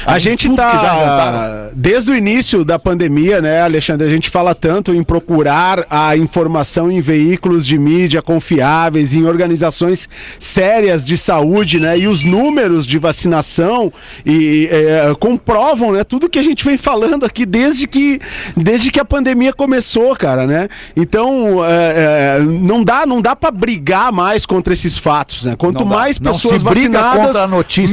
[0.05, 1.71] A gente tá, inventaram.
[1.75, 6.91] desde o início da pandemia, né, Alexandre, a gente fala tanto em procurar a informação
[6.91, 10.09] em veículos de mídia confiáveis, em organizações
[10.39, 13.93] sérias de saúde, né, e os números de vacinação
[14.25, 18.21] e é, comprovam, né, tudo que a gente vem falando aqui desde que,
[18.57, 20.69] desde que a pandemia começou, cara, né?
[20.97, 25.57] Então, é, é, não dá, não dá para brigar mais contra esses fatos, né?
[25.57, 25.97] Quanto Não dá.
[25.97, 27.37] mais Não pessoas vacinadas,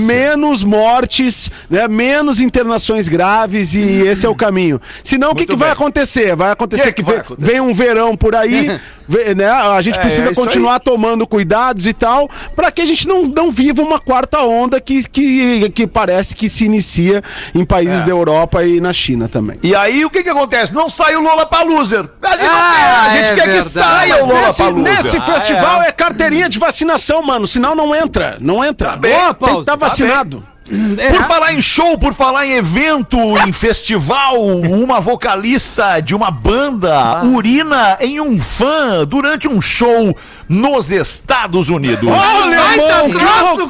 [0.06, 1.88] menos mortes, né?
[1.88, 4.80] menos internações graves e esse é o caminho.
[5.04, 6.36] Senão, o que, que vai acontecer?
[6.36, 7.52] Vai acontecer Que que, que vai vem, acontecer?
[7.52, 8.68] vem um verão por aí,
[9.36, 9.50] né?
[9.50, 13.24] a gente É, precisa é continuar tomando cuidados e tal, para que a gente não,
[13.24, 18.06] não viva uma quarta onda que, que, que parece que se inicia em países É.
[18.06, 19.58] da Europa e na China também.
[19.64, 20.74] E aí, o que que acontece?
[20.74, 22.06] Não sai o Lola Paluser.
[22.22, 23.70] A gente, não Ah, quer, a gente é quer que verdade.
[23.70, 24.94] saia o Lola Nesse, Paluser.
[24.96, 25.92] nesse festival é.
[25.92, 27.48] carteirinha de vacinação, mano.
[27.48, 28.38] Senão não entra.
[28.40, 28.92] Não entra.
[28.92, 29.12] Tá bem.
[29.14, 30.44] Tem Paulo, que estar tá vacinado.
[30.66, 37.24] Por falar em show, por falar em evento, em festival, uma vocalista de uma banda
[37.26, 40.16] urina em um fã durante um show
[40.48, 42.10] nos Estados Unidos.
[42.10, 43.68] Olha, irmão, que troço,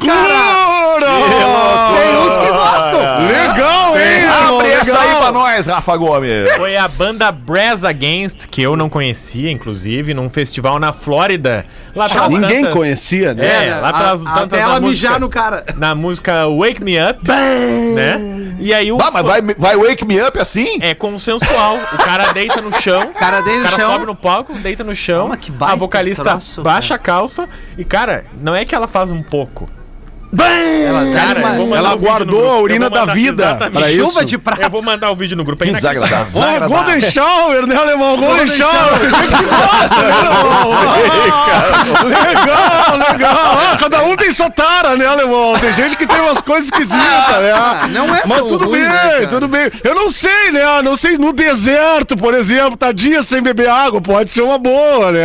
[0.98, 2.00] loucura!
[2.00, 3.00] Tem uns que gostam.
[3.26, 4.24] Legal, hein?
[4.48, 5.22] Abre essa aí legal.
[5.22, 6.52] pra nós, Rafa Gomes.
[6.56, 11.64] Foi a banda Brass Against, que eu não conhecia, inclusive, num festival na Flórida.
[11.94, 13.46] Lá Ninguém tantas- conhecia, né?
[13.46, 15.64] É, É, lá a- pelas até ela na mijar música- no cara.
[15.76, 17.20] Na música Wake Me Up,
[17.94, 18.20] né?
[18.58, 20.78] E aí o Ah, mas vai, vai wake me up assim?
[20.80, 21.76] é consensual.
[21.92, 23.12] O cara deita no chão.
[23.18, 23.92] cara deita no o cara chão.
[23.92, 25.18] sobe no palco, deita no chão.
[25.20, 27.48] Calma, que baita a vocalista troço, baixa a calça.
[27.78, 29.68] E, cara, não é que ela faz um pouco.
[30.42, 34.24] Ela dá Cara, uma- Ela vídeo no guardou a urina da vida pra Chuva isso.
[34.24, 34.62] de prata.
[34.62, 35.64] Eu vou mandar o vídeo no grupo.
[35.64, 36.26] É Desagradável.
[36.32, 36.68] Desagradável.
[36.68, 38.16] Golden Shower, né, alemão?
[38.16, 38.98] Golden Shower.
[39.00, 40.74] Tem gente que gosta, né, alemão?
[42.04, 43.58] Legal, legal.
[43.72, 45.58] Ah, cada um tem sua tara, né, alemão?
[45.58, 46.98] Tem gente que tem umas coisas esquisitas,
[47.40, 47.52] né?
[47.52, 49.70] Ah, não é Mas tudo ruim, bem, né, tudo bem.
[49.82, 50.82] Eu não sei, né?
[50.82, 55.12] Não sei, no deserto, por exemplo, tá dias sem beber água, pode ser uma boa,
[55.12, 55.24] né?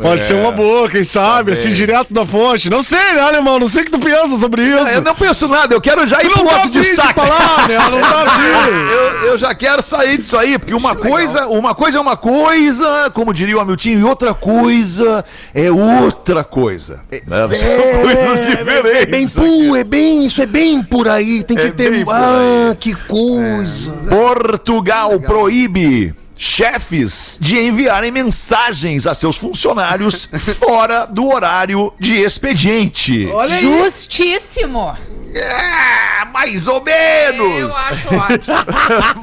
[0.00, 2.70] Pode ser uma boa, quem sabe, assim, direto da fonte.
[2.70, 3.58] Não sei, né, alemão?
[3.58, 4.88] Não sei o que tu pensa sobre isso.
[4.88, 7.14] Eu não penso nada, eu quero já ir pro outro de destaque.
[7.14, 7.76] falar, né?
[7.78, 8.82] Não.
[8.92, 13.10] Eu, eu já quero sair disso aí, porque uma coisa, uma coisa é uma coisa,
[13.14, 15.24] como diria o Hamilton, e outra coisa
[15.54, 17.00] é outra coisa.
[17.10, 17.20] Né?
[17.56, 19.02] São coisas diferentes.
[19.02, 21.42] É bem pum, é bem, isso é bem por aí.
[21.42, 22.04] Tem que É ter.
[22.08, 23.92] Ah, que coisa.
[24.08, 30.28] Portugal proíbe chefes de enviarem mensagens a seus funcionários
[30.58, 33.30] fora do horário de expediente.
[33.60, 34.98] Justíssimo.
[35.34, 37.60] É, mais ou menos.
[37.60, 38.56] Eu acho ótimo.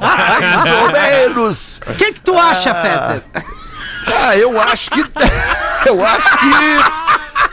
[0.00, 1.80] Mais ou menos.
[1.86, 3.22] O que que tu acha, Fetter?
[4.06, 5.00] Ah, eu acho que.
[5.86, 6.46] Eu acho que.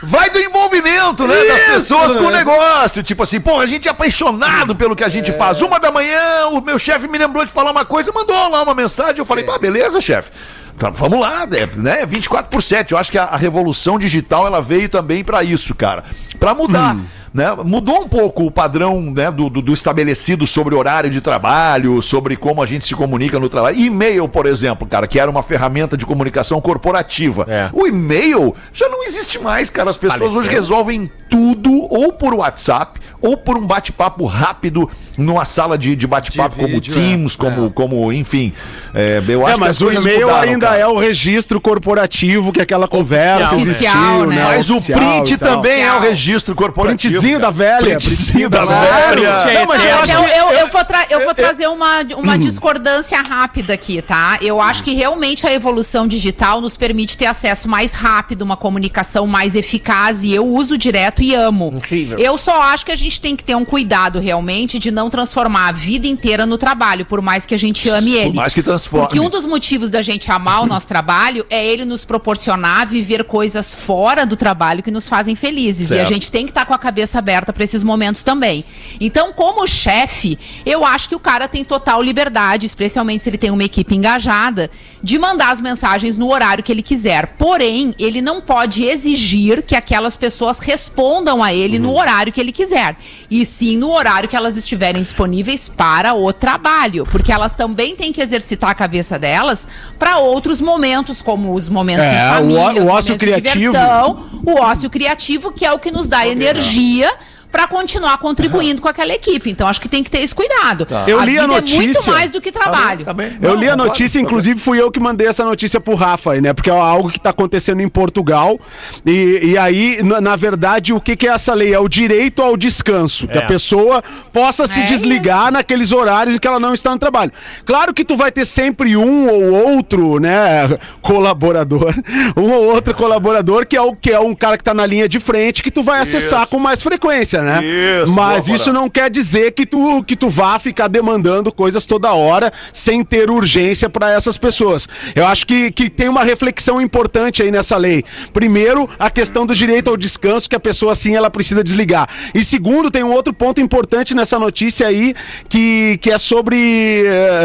[0.02, 1.34] Vai do envolvimento, né?
[1.44, 3.02] das pessoas com o negócio.
[3.02, 5.60] Tipo assim, porra, a gente é apaixonado pelo que a gente faz.
[5.60, 8.74] Uma da manhã, o meu chefe me lembrou de falar uma coisa, mandou lá uma
[8.74, 9.18] mensagem.
[9.18, 10.30] Eu falei, pá, beleza, chefe.
[10.78, 12.06] Tá, vamos lá, é, né?
[12.06, 12.92] 24 por 7.
[12.92, 16.04] Eu acho que a, a revolução digital ela veio também pra isso, cara.
[16.38, 16.96] Pra mudar.
[17.32, 17.46] Né?
[17.64, 22.36] Mudou um pouco o padrão né, do, do- do estabelecido sobre horário de trabalho, sobre
[22.36, 23.78] como a gente se comunica no trabalho.
[23.78, 27.44] E-mail, por exemplo, cara, que era uma ferramenta de comunicação corporativa.
[27.48, 27.68] É.
[27.72, 29.90] O e-mail já não existe mais, cara.
[29.90, 30.40] As pessoas Faleceu.
[30.40, 36.06] hoje resolvem tudo ou por WhatsApp ou por um bate-papo rápido numa sala de, de
[36.06, 37.36] bate-papo como vídeo, Teams, é.
[37.36, 38.52] como, como, enfim.
[38.94, 40.78] É, eu acho É, que mas as o e-mail mudaram, ainda cara.
[40.78, 44.36] é o registro corporativo que aquela conversa Oficial, existiu, né?
[44.36, 44.44] né?
[44.44, 45.56] Mas o Oficial print e tal.
[45.56, 47.12] também é o registro corporativo.
[47.14, 47.52] Printzinho cara.
[47.52, 47.96] da velha.
[47.98, 49.36] Printzinho da velha.
[49.42, 50.02] Tinha Não, mas eu eterno.
[50.02, 54.38] acho que- eu, eu vou, tra- eu vou trazer uma, uma discordância rápida aqui, tá?
[54.42, 59.26] Eu acho que realmente a evolução digital nos permite ter acesso mais rápido, uma comunicação
[59.26, 61.82] mais eficaz, e eu uso direto e amo.
[62.18, 65.68] Eu só acho que a gente tem que ter um cuidado realmente de não transformar
[65.68, 68.34] a vida inteira no trabalho, por mais que a gente ame ele.
[68.34, 69.06] mais que transforme.
[69.06, 73.24] Porque um dos motivos da gente amar o nosso trabalho é ele nos proporcionar viver
[73.24, 75.90] coisas fora do trabalho que nos fazem felizes.
[75.90, 76.12] E a Certo.
[76.12, 78.64] gente tem que estar com a cabeça aberta para esses momentos também.
[79.00, 83.50] Então, como chefe, eu acho que o cara tem total liberdade, especialmente se ele tem
[83.50, 84.70] uma equipe engajada,
[85.02, 87.28] de mandar as mensagens no horário que ele quiser.
[87.38, 92.50] Porém, ele não pode exigir que aquelas pessoas respondam a ele no horário que ele
[92.52, 92.96] quiser.
[93.30, 97.04] E sim no horário que elas estiverem disponíveis para o trabalho.
[97.04, 102.04] Porque elas também têm que exercitar a cabeça delas para outros momentos, como os momentos
[102.04, 103.72] É, em o família, o os ócio criativo.
[103.72, 107.12] diversão, o ócio criativo, que é o que nos dá energia
[107.50, 109.50] pra continuar contribuindo com aquela equipe.
[109.50, 110.86] Então acho que tem que ter esse cuidado.
[111.06, 112.12] Eu li a vida é muito notícia.
[112.12, 113.04] mais do que trabalho.
[113.04, 113.38] Tá bem?
[113.40, 116.32] Eu Não, li a notícia, tá inclusive fui eu que mandei essa notícia pro Rafa
[116.32, 116.52] aí, né?
[116.52, 118.58] Porque é algo que tá acontecendo em Portugal.
[119.06, 121.72] E, e aí, na, na verdade, o que, que é essa lei?
[121.72, 123.26] É o direito ao descanso.
[123.28, 123.42] Que É.
[123.42, 127.32] a pessoa possa se É desligar naqueles horários em que ela não está no trabalho.
[127.64, 130.68] Claro que tu vai ter sempre um ou outro, né,
[131.00, 131.94] colaborador,
[132.36, 135.08] um ou outro colaborador que é o que é um cara que tá na linha
[135.08, 137.60] de frente que tu vai acessar com mais frequência, né?
[138.02, 141.84] Isso, Mas boa, isso não quer dizer que tu, que tu vá ficar demandando coisas
[141.86, 144.88] toda hora sem ter urgência para essas pessoas.
[145.14, 148.04] Eu acho que, que tem uma reflexão importante aí nessa lei.
[148.32, 152.08] Primeiro, a questão do direito ao descanso, que a pessoa sim ela precisa desligar.
[152.34, 155.14] E segundo, tem um outro ponto importante nessa notícia aí,
[155.48, 156.56] que, que é sobre.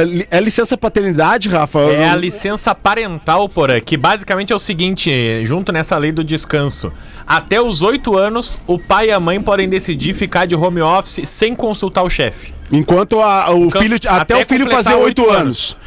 [0.06, 1.80] li- É licença paternidade, Rafa?
[1.80, 5.12] É a licença parental, porra, que basicamente é o seguinte,
[5.46, 6.92] junto nessa lei do descanso.
[7.26, 11.28] Até os oito anos, o pai e a mãe podem decidir ficar de home office
[11.28, 12.54] sem consultar o chefe.
[12.72, 13.96] Enquanto a- o filho.
[13.98, 15.78] Até, até o filho fazer oito anos.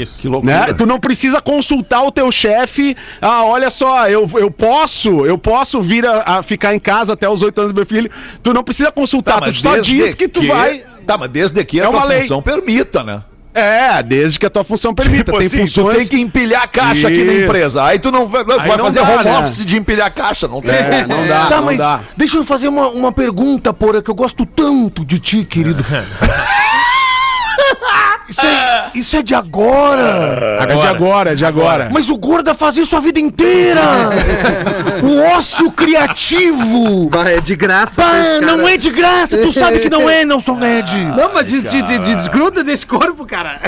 [0.00, 0.20] Isso.
[0.22, 0.66] Que loucura.
[0.66, 0.72] Né?
[0.72, 2.96] Tu não precisa consultar o teu chefe.
[3.20, 7.28] Ah, olha só, eu, eu posso, eu posso vir a, a ficar em casa até
[7.28, 8.10] os oito anos do meu filho.
[8.42, 10.84] Tu não precisa consultar, Tá, tu só diz que tu vai.
[11.06, 12.20] Tá, mas desde que É a uma tua lei.
[12.22, 13.22] função permita, né?
[13.54, 15.24] É, desde que a tua função permita.
[15.24, 15.96] Tipo tem assim, tu funções.
[15.98, 17.42] tem que empilhar a caixa aqui na Isso.
[17.44, 17.84] empresa.
[17.84, 19.38] Aí tu não vai, vai não fazer dá, home né?
[19.38, 20.70] office de empilhar a caixa, não tem.
[20.70, 22.00] É, não dá, Tá, não mas dá.
[22.16, 25.84] deixa eu fazer uma, uma pergunta, porra, que eu gosto tanto de ti, querido.
[28.32, 30.58] Isso é, isso é de agora.
[30.60, 31.88] É de agora, é de agora.
[31.92, 33.80] Mas o Gorda faz isso a vida inteira.
[35.02, 37.08] o ócio criativo.
[37.10, 38.02] Bah, é de graça.
[38.02, 38.40] cara.
[38.40, 39.36] não é de graça.
[39.38, 40.96] Tu sabe que não é, Nelson Ned.
[41.16, 43.60] Não, mas de, de- de- de- desgruda desse corpo, cara.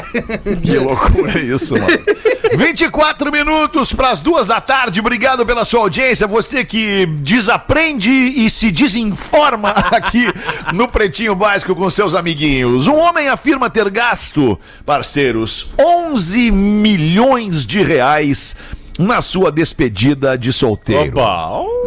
[0.63, 1.87] Que loucura isso, mano.
[2.57, 5.01] 24 minutos para as duas da tarde.
[5.01, 6.27] Obrigado pela sua audiência.
[6.27, 10.27] Você que desaprende e se desinforma aqui
[10.73, 12.87] no Pretinho Básico com seus amiguinhos.
[12.87, 14.54] Um homem afirma ter gasto,
[14.85, 18.57] parceiros, 11 milhões de reais
[18.99, 21.15] na sua despedida de solteiro.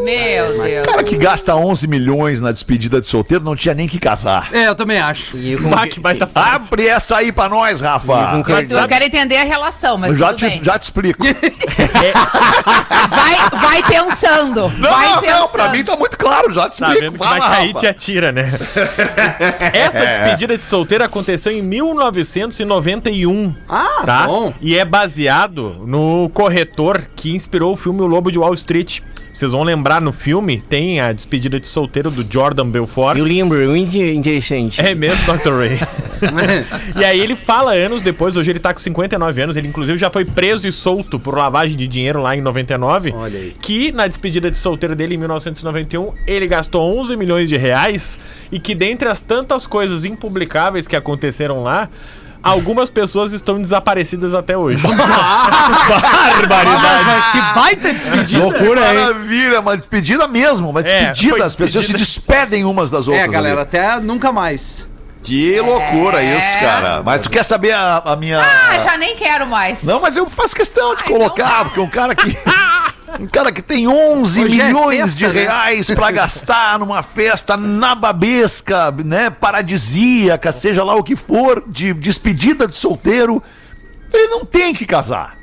[0.03, 0.83] Meu Deus.
[0.85, 4.49] O cara que gasta 11 milhões na despedida de solteiro não tinha nem que casar.
[4.53, 5.37] É, eu também acho.
[5.69, 6.29] Bah, que baita.
[6.35, 8.43] Abre essa aí pra nós, Rafa.
[8.69, 10.63] Eu, eu quero entender a relação, mas Eu já tudo te, bem.
[10.63, 11.25] já te explico.
[13.09, 14.69] Vai, vai pensando.
[14.77, 15.39] Não, vai não, pensando.
[15.39, 17.01] não, pra mim tá muito claro, já te Tá explico.
[17.01, 18.51] vendo que vai cair, te atira, né?
[19.73, 23.55] Essa despedida de solteiro aconteceu em 1991.
[23.67, 24.27] Ah, tá?
[24.27, 24.53] bom.
[24.61, 29.01] E é baseado no corretor que inspirou o filme O Lobo de Wall Street.
[29.33, 33.19] Vocês vão lembrar no filme, tem a despedida de solteiro do Jordan Belfort.
[33.19, 34.81] Eu lembro, muito interessante.
[34.81, 35.51] É mesmo, Dr.
[35.51, 35.79] Ray.
[36.99, 40.09] e aí ele fala anos depois, hoje ele tá com 59 anos, ele inclusive já
[40.09, 43.13] foi preso e solto por lavagem de dinheiro lá em 99.
[43.15, 43.53] Olha aí.
[43.61, 48.17] Que na despedida de solteiro dele em 1991, ele gastou 11 milhões de reais
[48.51, 51.89] e que dentre as tantas coisas impublicáveis que aconteceram lá,
[52.43, 54.83] algumas pessoas estão desaparecidas até hoje.
[56.49, 58.43] Ah, que baita despedida.
[58.43, 58.99] Loucura, hein?
[59.01, 61.37] Maravilha, uma despedida mesmo, uma É, despedida.
[61.37, 61.97] foi As pessoas se despedida.
[62.37, 63.25] despedem umas das outras.
[63.25, 63.63] É, galera, ali.
[63.63, 64.87] até nunca mais.
[65.23, 67.01] Que loucura isso, cara.
[67.03, 68.39] Mas tu quer saber a, a minha.
[68.39, 69.83] Ah, já nem quero mais.
[69.83, 71.65] Não, mas eu faço questão de Ah, então colocar, tá.
[71.65, 72.37] porque um cara que.
[73.19, 75.41] Um cara que tem 11 Hoje é milhões sexta, de né?
[75.43, 82.67] reais pra gastar numa festa nababesca, né, paradisíaca, seja lá o que for, de despedida
[82.67, 83.41] de solteiro,
[84.13, 85.37] ele não tem que casar.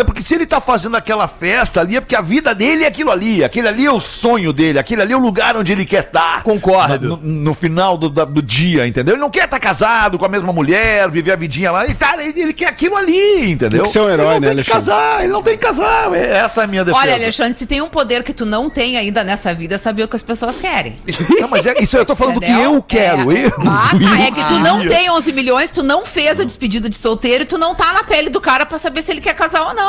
[0.00, 2.86] É porque se ele tá fazendo aquela festa ali, é porque a vida dele é
[2.86, 3.42] aquilo ali.
[3.44, 6.42] Aquele ali é o sonho dele, aquele ali é o lugar onde ele quer estar.
[6.42, 7.16] Concordo.
[7.16, 9.14] No, no final do, do dia, entendeu?
[9.14, 11.84] Ele não quer estar casado com a mesma mulher, viver a vidinha lá.
[11.84, 13.82] Ele, tá, ele, ele quer aquilo ali, entendeu?
[13.82, 14.96] Tem que ser um herói, ele não né, tem que Alexandre?
[14.96, 16.14] casar, ele não tem que casar.
[16.14, 17.02] É- Essa é a minha defesa.
[17.04, 20.02] Olha, Alexandre, se tem um poder que tu não tem ainda nessa vida, é saber
[20.04, 20.98] o que as pessoas querem.
[21.40, 23.30] Não, mas é, isso eu tô falando do que eu quero.
[23.32, 23.46] É.
[23.46, 24.20] Eu, Ah, tá.
[24.26, 27.46] É que tu não tem 11 milhões, tu não fez a despedida de solteiro e
[27.46, 29.85] tu não tá na pele do cara pra saber se ele quer casar ou não.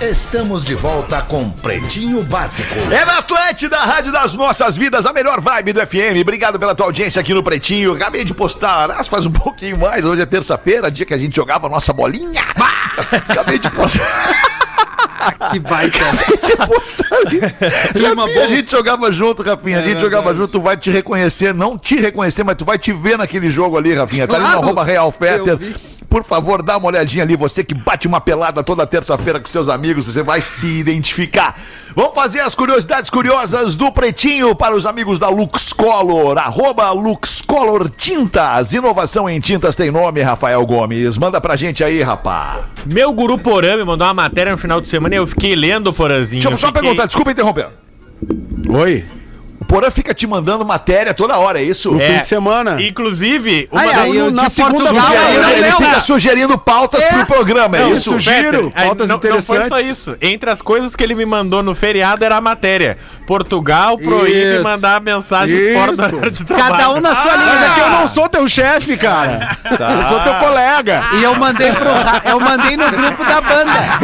[0.01, 2.73] Estamos de volta com Pretinho Básico.
[2.89, 6.21] É na Atlântida, Rádio das Nossas Vidas, a melhor vibe do FM.
[6.21, 7.93] Obrigado pela tua audiência aqui no Pretinho.
[7.95, 11.35] Acabei de postar, ah, faz um pouquinho mais, hoje é terça-feira, dia que a gente
[11.35, 12.41] jogava a nossa bolinha.
[13.27, 14.49] Acabei de postar.
[15.51, 15.99] Que baita.
[16.47, 17.41] de postar ali.
[17.91, 19.79] Clima Rafinha, a gente jogava junto, Rafinha.
[19.79, 22.93] A gente jogava junto, tu vai te reconhecer, não te reconhecer, mas tu vai te
[22.93, 24.25] ver naquele jogo ali, Rafinha.
[24.25, 24.63] Tá ali no Claro.
[24.65, 25.59] arroba Real Fetter.
[26.09, 27.35] Por favor, dá uma olhadinha ali.
[27.35, 31.55] Você que bate uma pelada toda terça-feira com seus amigos, você vai se identificar.
[31.95, 36.37] Vamos fazer as curiosidades curiosas do Pretinho para os amigos da Lux Color.
[36.39, 38.73] Arroba Lux Color Tintas.
[38.73, 41.17] Inovação em tintas tem nome, Rafael Gomes.
[41.17, 42.67] Manda pra gente aí, rapá.
[42.85, 45.93] Meu guru Porã me mandou uma matéria no final de semana e eu fiquei lendo,
[45.93, 46.41] Porãzinho.
[46.41, 47.67] Deixa eu só fiquei- perguntar, desculpa interromper.
[48.67, 49.05] Oi.
[49.69, 51.91] O Porã fica te mandando matéria toda hora, é isso?
[51.91, 52.07] No É.
[52.07, 52.81] fim de semana.
[52.81, 57.93] Inclusive, uma das- aí, eu na segunda ele, fica sugerindo pautas pro programa, é Não,
[57.93, 58.05] isso?
[58.09, 59.67] Sugiro, pautas não, Não foi interessantes.
[59.69, 60.17] só isso.
[60.19, 62.97] Entre as coisas que ele me mandou no feriado era a matéria.
[63.27, 64.63] Portugal proíbe Isso.
[64.63, 65.73] mandar mensagens Isso.
[65.79, 66.71] fora do horário de trabalho.
[66.71, 67.65] Cada um na sua Mas linha.
[67.67, 69.55] é que eu não sou teu chefe, cara.
[69.69, 71.03] Eu sou teu colega.
[71.13, 71.89] E eu mandei pro
[72.27, 73.99] eu mandei no grupo da banda.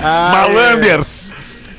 [0.00, 1.32] Malanders.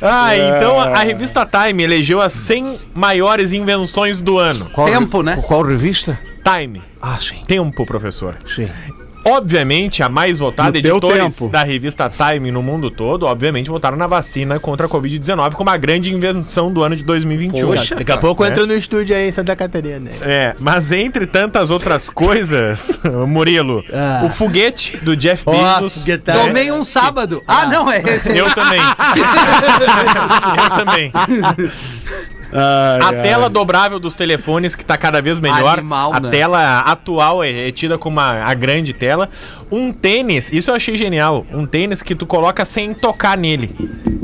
[0.05, 4.69] Ah, então a, revista Time elegeu as 100 maiores invenções do ano.
[4.85, 5.41] Tempo, né?
[5.47, 6.19] Qual revista?
[6.43, 6.81] Time.
[7.01, 7.43] Ah, sim.
[7.47, 8.35] Tempo, professor.
[8.45, 8.69] Sim.
[9.25, 11.51] Obviamente, a mais votada, No editores tempo.
[11.51, 15.77] da revista Time no mundo todo, obviamente, votaram na vacina contra a Covid-19 como a
[15.77, 17.65] grande invenção do ano de 2021.
[17.67, 17.95] Poxa.
[17.95, 18.47] Daqui a pouco É.
[18.47, 20.11] eu entro no estúdio aí em Santa Catarina.
[20.21, 23.83] É, mas entre tantas outras coisas, Murilo,
[24.23, 25.95] o foguete do Jeff Bezos.
[26.01, 26.45] foguetão.
[26.45, 27.41] Tomei um sábado.
[27.47, 28.29] Ah, não, é esse.
[28.37, 28.79] Eu também.
[30.63, 31.11] eu também.
[33.01, 35.79] A tela dobrável dos telefones, que tá cada vez melhor.
[35.79, 36.29] Animal, a né?
[36.29, 39.29] tela atual é, é tida como a, a grande tela.
[39.71, 41.45] Um tênis, isso eu achei genial.
[41.51, 43.75] Um tênis que tu coloca sem tocar nele.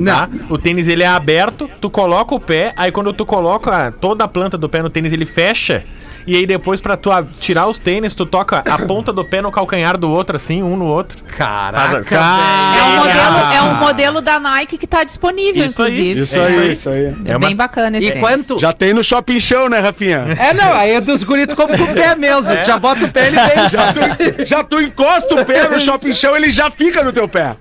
[0.04, 0.30] Tá?
[0.50, 4.28] O tênis ele é aberto, tu coloca o pé, aí quando tu coloca toda a
[4.28, 5.84] planta do pé no tênis, ele fecha.
[6.28, 7.10] E aí depois pra tu
[7.40, 10.76] tirar os tênis, tu toca a ponta do pé no calcanhar do outro, assim, um
[10.78, 11.18] no outro.
[11.38, 15.92] Caraca, Cara, É um, modelo, é um modelo da Nike que tá disponível, Isso aí,
[15.92, 16.20] inclusive.
[16.22, 16.72] Isso É isso aí, aí.
[16.74, 17.06] isso aí.
[17.26, 18.28] É, É uma- bem bacana esse E tênis.
[18.28, 18.60] quanto?
[18.60, 20.26] Já tem no Shopping Show, né, Rafinha?
[20.40, 22.54] É, não, aí é dos guritos como com o pé mesmo.
[22.64, 23.70] Já bota o pé, ele vem.
[23.70, 27.28] Já tu, já tu encosta o pé no Shopping Show, ele já fica no teu
[27.28, 27.56] pé.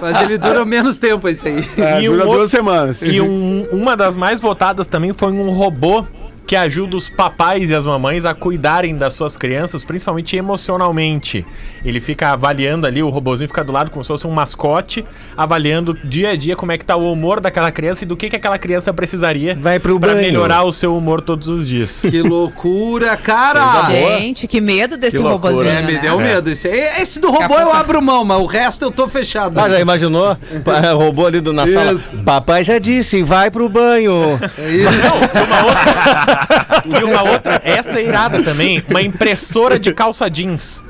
[0.00, 1.64] Mas ele dura menos tempo, esse aí.
[1.78, 2.98] É, E um dura outro- duas semanas.
[3.02, 6.04] E um- uma das mais votadas também foi um robô
[6.50, 11.46] que ajuda os papais e as mamães a cuidarem das suas crianças, principalmente emocionalmente.
[11.84, 15.04] Ele fica avaliando ali, o robozinho fica do lado como se fosse um mascote,
[15.36, 18.28] avaliando dia a dia como é que tá o humor daquela criança e do que,
[18.28, 20.16] que aquela criança precisaria banho.
[20.16, 22.00] melhorar o seu humor todos os dias.
[22.00, 23.88] Que loucura, cara!
[23.88, 25.98] Gente, que medo desse Que robozinho, É, me né?
[26.00, 26.50] deu medo.
[26.50, 29.56] Esse, aí- esse do robô eu abro mão, mas o resto eu tô fechado.
[29.60, 30.36] Ah, já imaginou?
[30.64, 31.92] Pa- Roubou ali do, na sala.
[31.92, 32.10] Isso.
[32.24, 34.36] Papai já disse, vai pro banho.
[36.84, 40.82] e uma outra, essa é irada também, uma impressora de calça jeans.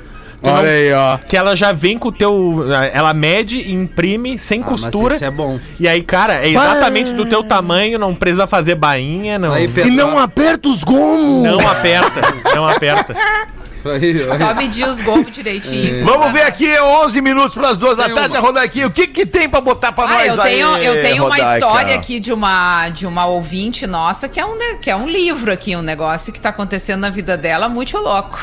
[0.43, 1.19] Tu não- Olha aí, ó.
[1.19, 2.65] Que ela já vem com o teu.
[2.95, 5.15] Ela mede e imprime sem Ah, mas costura.
[5.17, 5.61] isso é bom.
[5.79, 9.53] E aí, cara, é exatamente do teu tamanho, não precisa fazer bainha, não.
[9.53, 11.43] Aí, E não aperta os gomos.
[11.43, 12.23] Não aperta,
[12.55, 13.15] não aperta.
[13.89, 14.37] aí, ó.
[14.37, 16.05] Só medir os gomos direitinho.
[16.05, 18.39] Vamos ver aqui, 11 minutos para as duas da Tem tarde, uma.
[18.39, 18.87] a Rodaiquinha.
[18.87, 21.35] O que que tem para botar para Ah, nós eu tenho, aí, eu tenho uma
[21.37, 21.67] Rodaica?
[21.67, 25.09] história aqui de uma, de uma ouvinte nossa que é, um, ne- que é um
[25.09, 28.39] livro aqui, um negócio que tá acontecendo na vida dela muito louco.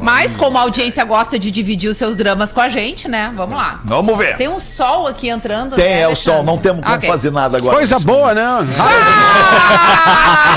[0.00, 3.32] Mas como a audiência gosta de dividir os seus dramas com a gente, né?
[3.34, 3.80] Vamos lá.
[3.84, 4.36] Vamos ver.
[4.36, 5.76] Tem um sol aqui entrando.
[5.76, 7.08] Tem, né, é o sol, não temos como Ok.
[7.08, 7.76] fazer nada agora.
[7.76, 8.44] Coisa boa, né?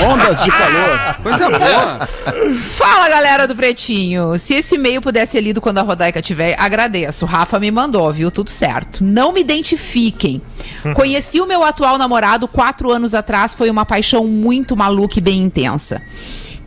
[0.06, 1.16] Ondas de calor.
[1.22, 2.08] Coisa boa.
[2.76, 4.38] Fala, galera do Pretinho.
[4.38, 7.26] Se esse e-mail pudesse ser lido quando a Rodaica tiver, agradeço.
[7.26, 8.30] Rafa me mandou, viu?
[8.30, 9.04] Tudo certo.
[9.04, 10.40] Não me identifiquem.
[10.94, 13.54] Conheci o meu atual namorado quatro anos atrás.
[13.54, 16.00] Foi uma paixão muito maluca e bem intensa.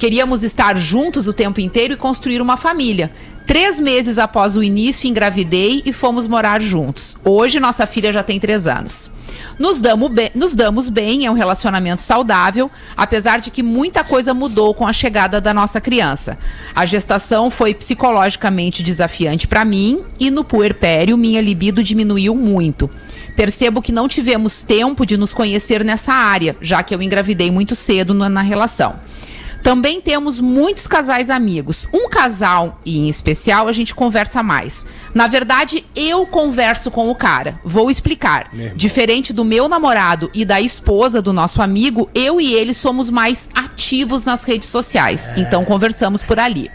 [0.02, 3.12] Queríamos estar juntos o tempo inteiro e construir uma família.
[3.45, 7.16] Três meses após o início, engravidei e fomos morar juntos.
[7.24, 9.12] Hoje, nossa filha já tem três anos.
[9.60, 14.34] Nos, damo be- nos damos bem, é um relacionamento saudável, apesar de que muita coisa
[14.34, 16.36] mudou com a chegada da nossa criança.
[16.74, 22.89] A gestação foi psicologicamente desafiante para mim e no puerpério minha libido diminuiu muito.
[23.36, 27.76] Percebo que não tivemos tempo de nos conhecer nessa área, já que eu engravidei muito
[27.76, 28.95] cedo na relação.
[29.64, 31.88] Também temos muitos casais amigos.
[31.93, 34.86] Um casal, e em especial, a gente conversa mais.
[35.14, 37.59] Na verdade, eu converso com o cara.
[37.64, 38.49] Vou explicar.
[38.76, 43.49] Diferente do meu namorado e da esposa do nosso amigo, eu e ele somos mais
[43.53, 45.34] ativos nas redes sociais.
[45.38, 46.70] Então conversamos por ali.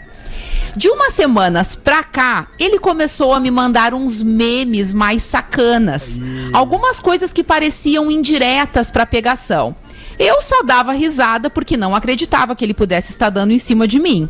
[0.75, 6.19] De umas semanas pra cá, ele começou a me mandar uns memes mais sacanas.
[6.53, 9.75] Algumas coisas que pareciam indiretas pra pegação.
[10.19, 13.99] Eu só dava risada porque não acreditava que ele pudesse estar dando em cima de
[13.99, 14.27] mim.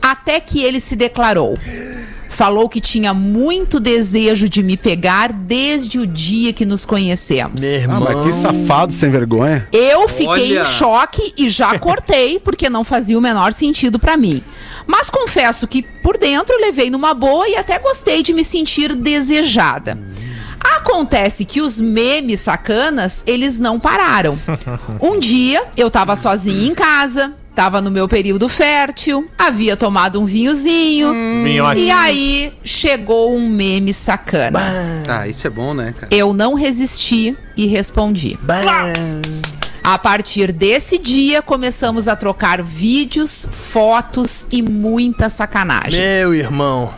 [0.00, 1.56] Até que ele se declarou.
[2.28, 7.62] Falou que tinha muito desejo de me pegar desde o dia que nos conhecemos.
[7.88, 9.68] Ah, mas que safado sem vergonha.
[9.70, 10.62] Eu fiquei Olha.
[10.62, 14.42] em choque e já cortei, porque não fazia o menor sentido pra mim.
[14.86, 19.98] Mas confesso que por dentro levei numa boa e até gostei de me sentir desejada.
[20.76, 24.38] Acontece que os memes sacanas, eles não pararam.
[25.00, 30.24] Um dia, eu tava sozinha em casa, tava no meu período fértil, havia tomado um
[30.24, 31.12] vinhozinho,
[31.44, 31.80] Vinhote.
[31.80, 34.60] e aí chegou um meme sacana.
[35.08, 36.08] Ah, isso é bom, né, cara?
[36.10, 38.38] Eu não resisti e respondi.
[39.84, 46.00] A partir desse dia, começamos a trocar vídeos, fotos e muita sacanagem.
[46.00, 46.94] Meu irmão.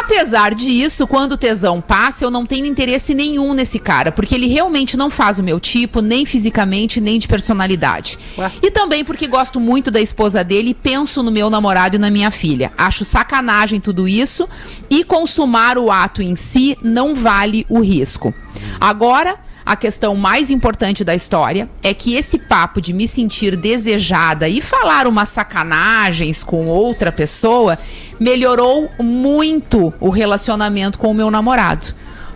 [0.00, 4.46] Apesar disso, quando o tesão passa, eu não tenho interesse nenhum nesse cara, porque ele
[4.46, 8.18] realmente não faz o meu tipo, nem fisicamente, nem de personalidade.
[8.62, 12.10] E também porque gosto muito da esposa dele e penso no meu namorado e na
[12.10, 12.72] minha filha.
[12.76, 14.48] Acho sacanagem tudo isso
[14.90, 18.34] e consumar o ato em si não vale o risco.
[18.80, 24.48] Agora, a questão mais importante da história é que esse papo de me sentir desejada
[24.48, 27.78] e falar umas sacanagens com outra pessoa
[28.20, 31.94] melhorou muito o relacionamento com o meu namorado.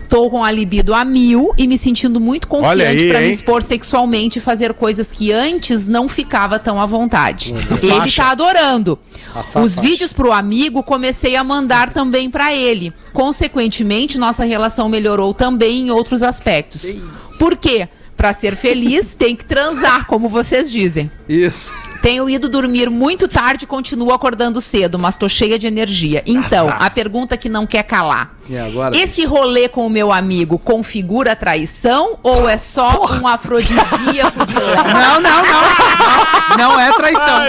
[0.09, 4.39] Tô com a libido a mil e me sentindo muito confiante pra me expor sexualmente
[4.39, 7.53] e fazer coisas que antes não ficava tão à vontade.
[7.81, 8.97] Ele tá adorando.
[9.53, 12.91] Os vídeos pro amigo comecei a mandar também pra ele.
[13.13, 16.95] Consequentemente, nossa relação melhorou também em outros aspectos.
[17.37, 17.87] Por quê?
[18.17, 21.09] Pra ser feliz, tem que transar, como vocês dizem.
[21.29, 21.71] Isso.
[22.01, 26.23] Tenho ido dormir muito tarde e continuo acordando cedo, mas tô cheia de energia.
[26.25, 28.31] Então, a pergunta que não quer calar.
[28.49, 28.97] E agora?
[28.97, 34.93] Esse rolê com o meu amigo configura traição ou é só um afrodisíaco de leve?
[34.93, 36.57] Não, não, não.
[36.57, 37.41] Não é traição.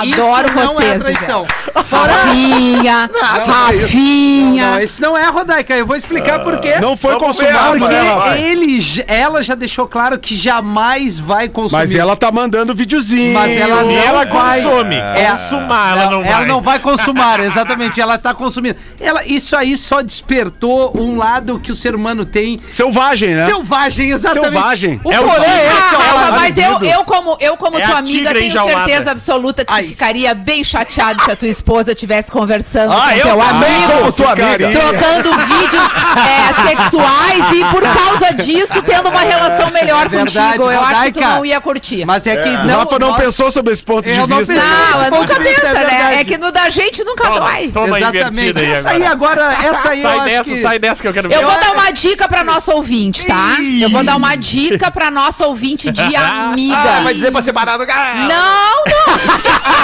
[0.00, 1.46] Adoro Isso não é vocês, traição.
[1.74, 3.10] Rafinha,
[3.46, 4.70] Rafinha.
[4.72, 5.74] Não, isso não é, Rodaica.
[5.76, 6.80] Eu vou explicar por quê.
[6.80, 8.38] Não foi consumado Porque por ela.
[8.38, 11.80] ele, ela já deixou claro que jamais vai consumir.
[11.80, 13.19] Mas ela tá mandando videozinho.
[13.32, 14.96] Mas ela não E ela vai- consome.
[14.96, 16.32] É, Consumar, ela não vai.
[16.32, 18.00] Ela não vai consumar, exatamente.
[18.00, 18.76] Ela tá consumindo.
[19.00, 22.60] Ela, isso aí só despertou um lado que o ser humano tem.
[22.68, 23.44] Selvagem, né?
[23.46, 24.52] Selvagem, exatamente.
[24.52, 25.00] Selvagem.
[25.04, 28.32] O É o é Ah, ela- mas eu, eu como, eu como É tua amiga
[28.32, 28.78] tenho enjaulada.
[28.88, 29.82] certeza absoluta que Ai.
[29.84, 33.92] tu ficaria bem chateado se a tua esposa estivesse conversando Ah, com eu teu amigo.
[33.98, 34.70] como tua amiga.
[34.70, 40.70] Trocando vídeos é, sexuais e por causa disso tendo uma relação melhor É verdade, contigo.
[40.72, 41.36] Eu acho que tu Rodaica.
[41.36, 42.04] não ia curtir.
[42.04, 42.80] Mas é que O não.
[42.80, 44.54] Rafa não pensou sobre esse ponto de Eu não vista.
[44.54, 44.68] pensei.
[44.70, 46.20] não, esse eu ponto nunca de é né?
[46.20, 47.68] É que no da gente nunca dói.
[47.68, 48.58] Toma Exatamente.
[48.58, 49.42] aí Essa aí agora.
[49.64, 50.62] essa aí eu Sai acho dessa, que...
[50.62, 51.36] sai dessa que eu quero ver.
[51.36, 53.56] Eu vou dar uma dica pra nossa ouvinte, tá?
[53.80, 56.76] Eu vou dar uma dica pra nossa ouvinte de amiga.
[56.76, 58.14] Ah, vai dizer pra separar do cara.
[58.14, 59.14] Não, não.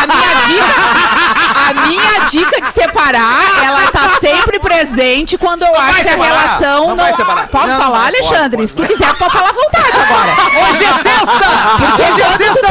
[0.03, 6.03] A minha dica, a minha dica de separar, ela tá sempre presente quando eu acho
[6.03, 7.07] que a relação não não.
[7.49, 8.69] Posso Não, falar, pode, Alexandre?
[8.69, 10.71] Se tu quiser, pode falar à vontade agora.
[10.71, 11.33] Hoje é sexta!
[11.79, 12.67] Porque Hoje é quando tu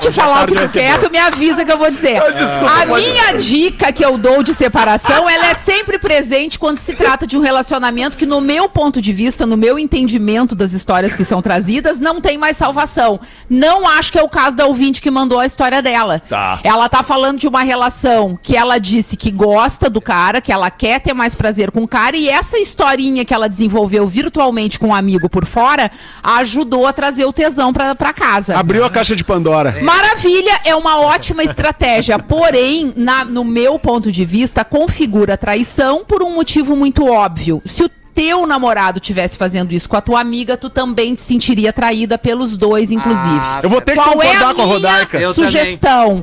[0.00, 2.20] de falar o que tu quer, tu me avisa que eu vou dizer.
[2.32, 6.94] desculpa, A minha dica que eu dou de separação, ela é sempre presente quando se
[6.94, 11.14] trata de um relacionamento que, no meu ponto de vista, no meu entendimento das histórias
[11.14, 13.18] que são trazidas, não tem mais salvação.
[13.48, 16.20] Não acho que é o caso da ouvinte que mandou a história dela.
[16.20, 16.60] Tá.
[16.62, 20.70] Ela tá falando de uma relação que ela disse que gosta do cara, que ela
[20.70, 24.88] quer ter mais prazer com o cara, e essa historinha que ela desenvolveu virtualmente com
[24.88, 25.90] um amigo por fora
[26.22, 28.58] ajudou a trazer o tesão pra, pra casa.
[28.58, 29.63] Abriu a caixa de Pandora.
[29.82, 32.18] Maravilha, é uma ótima estratégia.
[32.22, 37.60] Porém, na- no meu ponto de vista, configura traição por um motivo muito óbvio.
[37.64, 41.72] Se o teu namorado tivesse fazendo isso com a tua amiga, tu também te sentiria
[41.72, 43.40] traída pelos dois, inclusive.
[43.62, 45.18] Eu vou ter que Qual é concordar a com a Rodaica.
[45.18, 46.22] Eu sugestão?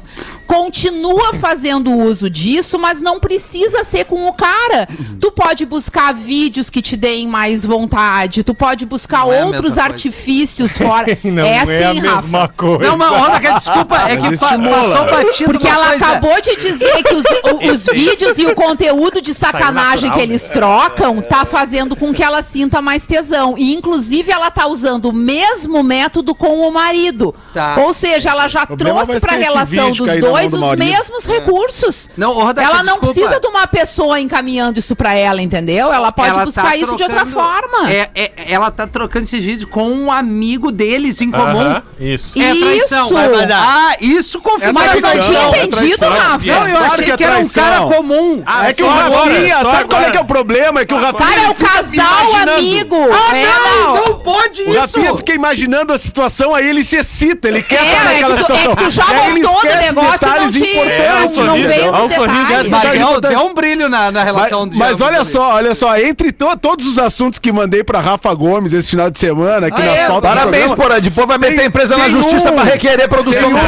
[0.56, 4.86] Continua fazendo uso disso, mas não precisa ser com o cara.
[5.20, 9.62] Tu pode buscar vídeos que te deem mais vontade, tu pode buscar Não é outros
[9.64, 9.82] mesma coisa.
[9.84, 11.18] artifícios fora.
[11.24, 12.48] Não é é, assim, a mesma Rafa.
[12.50, 12.84] coisa.
[12.84, 16.06] Não, mas Roda, que desculpa, é que pa- passou batido Porque ela coisa.
[16.06, 20.22] acabou de dizer que os, o- os vídeos e o conteúdo de sacanagem natural, que
[20.22, 23.56] eles trocam tá fazendo com que ela sinta mais tesão.
[23.58, 27.34] E, inclusive, ela tá usando o mesmo método com o marido.
[27.54, 27.76] Tá.
[27.80, 32.10] Ou seja, ela já problema trouxe pra relação dos dois do os mesmos recursos.
[32.18, 33.00] Não, ela não desculpa.
[33.14, 35.92] precisa de uma pessoa encaminhando isso pra ela, entendeu?
[35.94, 37.92] Ela pode Ela buscar tá isso de outra trocando- forma.
[37.92, 41.62] É, é- ela tá trocando esses vídeos com um amigo deles em comum.
[41.62, 42.40] Aham, Isso.
[42.42, 43.08] É traição.
[43.08, 43.16] Isso.
[43.54, 46.10] Ah, isso confirma Mas tu não tinha é entendido.
[46.10, 46.46] Rafa?
[46.46, 48.44] Não, eu Claro achei que é que era um cara comum.
[48.46, 50.82] Ah, É que o Rafinha, sabe qual é que é o problema?
[50.82, 51.28] É que o Rafinha.
[51.30, 52.96] Cara, é o casal amigo.
[53.12, 54.80] Ah, É, não, não pode O isso.
[54.80, 58.38] Rafinha fica imaginando a situação, aí ele se excita, ele quer É, estar é naquela
[58.38, 58.76] que tu- é situação.
[58.76, 61.38] que tu já gostou do negócio não detalhes te- importantes.
[61.38, 62.48] não veio Olha o sorriso detalhes.
[62.48, 65.54] dessa, Mas detalhe deu, deu um brilho na, na Mas, relação de mas olha só,
[65.56, 69.20] olha só, entre to- todos os assuntos que mandei pra Rafa Gomes esse final de
[69.20, 70.08] semana, aqui Ah, nas é?
[70.08, 71.00] pautas Parabéns, Porã.
[71.00, 73.62] Depois vai meter a empresa na justiça um- pra requerer produção do um-.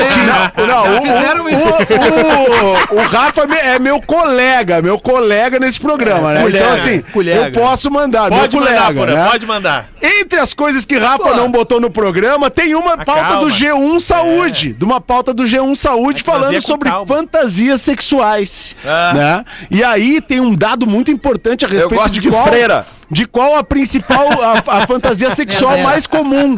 [0.57, 1.57] Não, não, o, Fizeram o- isso.
[1.69, 6.41] o- o- o Rafa me- é meu colega, meu colega nesse programa, né?
[6.41, 7.45] colega, então, assim, colega.
[7.47, 9.29] eu posso mandar, Pode meu mandar, Porã, né?
[9.29, 9.87] pode mandar.
[10.01, 13.39] Entre as coisas que Rafa não botou no programa, tem uma pauta calma.
[13.41, 14.73] do G1 Saúde.
[14.73, 17.05] De uma pauta do G1 Saúde trazer falando sobre calma.
[17.07, 18.75] fantasias sexuais.
[18.85, 19.13] Ah.
[19.13, 19.45] Né?
[19.71, 22.87] E aí tem um dado muito importante a respeito gosto de qual, freira.
[23.09, 26.57] De qual a principal, a, a fantasia sexual mais comum.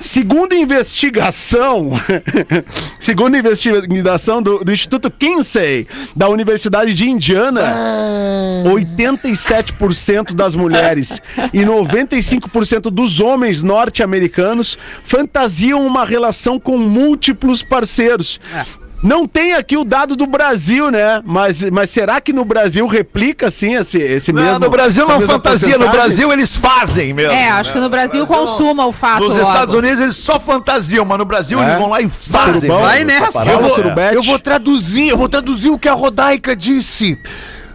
[0.00, 1.92] Segundo investigação,
[3.00, 7.62] segundo investigação do, do Instituto Kinsey, da Universidade de Indiana,
[8.64, 11.20] 87% das mulheres
[11.52, 18.40] e 95% dos homens norte-americanos fantasiam uma relação com múltiplos parceiros.
[19.02, 21.22] Não tem aqui o dado do Brasil, né?
[21.24, 24.52] Mas, mas será que no Brasil replica, assim, esse, esse mesmo...
[24.52, 25.88] Não, no Brasil não mesma fantasia, no?
[25.88, 27.32] Brasil eles fazem mesmo.
[27.32, 29.24] É, acho que no Brasil consuma o fato.
[29.24, 29.48] Nos logo.
[29.48, 31.64] Estados Unidos eles só fantasiam, mas no Brasil É.
[31.64, 32.54] eles vão lá e fazem.
[32.60, 33.44] Surubão, Vai nessa.
[33.46, 33.78] Eu vou,
[34.12, 37.18] eu vou traduzir, eu vou traduzir o que a Rodaica disse.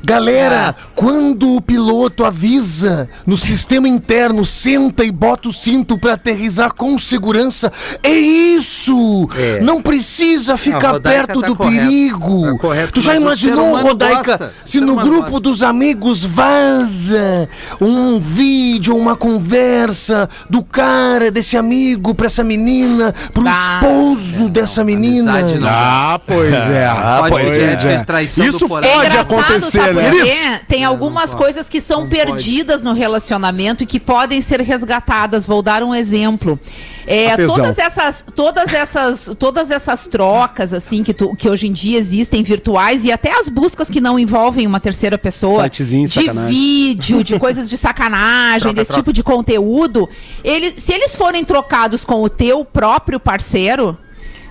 [0.05, 6.73] Galera, quando o piloto avisa no sistema interno, senta e bota o cinto pra aterrizar
[6.73, 7.71] com segurança,
[8.03, 9.29] é isso!
[9.61, 11.85] Não precisa ficar perto tá do correto.
[11.85, 12.51] perigo.
[12.53, 14.53] Tá correto, tu já imaginou, Rodaica, gosta.
[14.65, 15.39] Se no grupo gosta.
[15.39, 17.47] dos amigos vaza
[17.79, 23.51] um vídeo, uma conversa do cara, desse amigo pra essa menina, pro Bah.
[23.81, 25.33] esposo dessa menina?
[25.33, 25.67] amizade não.
[25.69, 26.89] Ah, pois é.
[27.19, 28.03] Pode pois é.
[28.03, 28.65] traição Isso.
[28.65, 30.61] É pode engraçado, acontecer, né?
[30.67, 35.45] Tem algumas coisas que são perdidas no relacionamento e que podem ser resgatadas.
[35.45, 36.59] Vou dar um exemplo.
[37.05, 41.97] É, todas essas, todas essas, todas essas trocas assim que, tu- que hoje em dia
[41.99, 46.49] existem virtuais e até as buscas que não envolvem uma terceira pessoa Sitezinho de sacanagem.
[46.49, 50.07] vídeo, de coisas de sacanagem, desse tipo de conteúdo,
[50.45, 53.97] eles, se eles forem trocados com o teu próprio parceiro,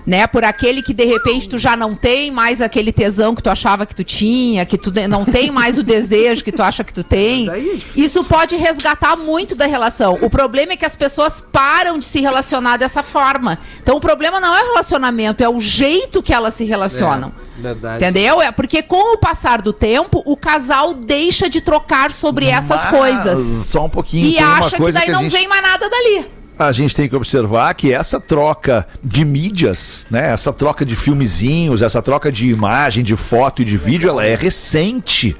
[0.05, 3.49] né, por aquele que de repente tu já não tem mais aquele tesão que tu
[3.49, 6.93] achava que tu tinha, que tu não tem mais o desejo que tu acha que
[6.93, 7.47] tu tem.
[7.95, 10.17] Isso pode resgatar muito da relação.
[10.21, 13.57] O problema é que as pessoas param de se relacionar dessa forma.
[13.81, 17.31] Então o problema não é o relacionamento, é o jeito que elas se relacionam.
[17.57, 17.97] Verdade.
[18.03, 18.41] Entendeu?
[18.41, 22.91] É porque com o passar do tempo, o casal deixa de trocar sobre essas Mas,
[22.95, 23.65] coisas.
[23.67, 24.25] Só um pouquinho.
[24.25, 26.25] E acha que daí a não gente- vem mais nada dali.
[26.57, 31.81] A gente tem que observar que essa troca de mídias, né, essa troca de filmezinhos,
[31.81, 35.35] essa troca de imagem, de foto e de vídeo, ela é recente.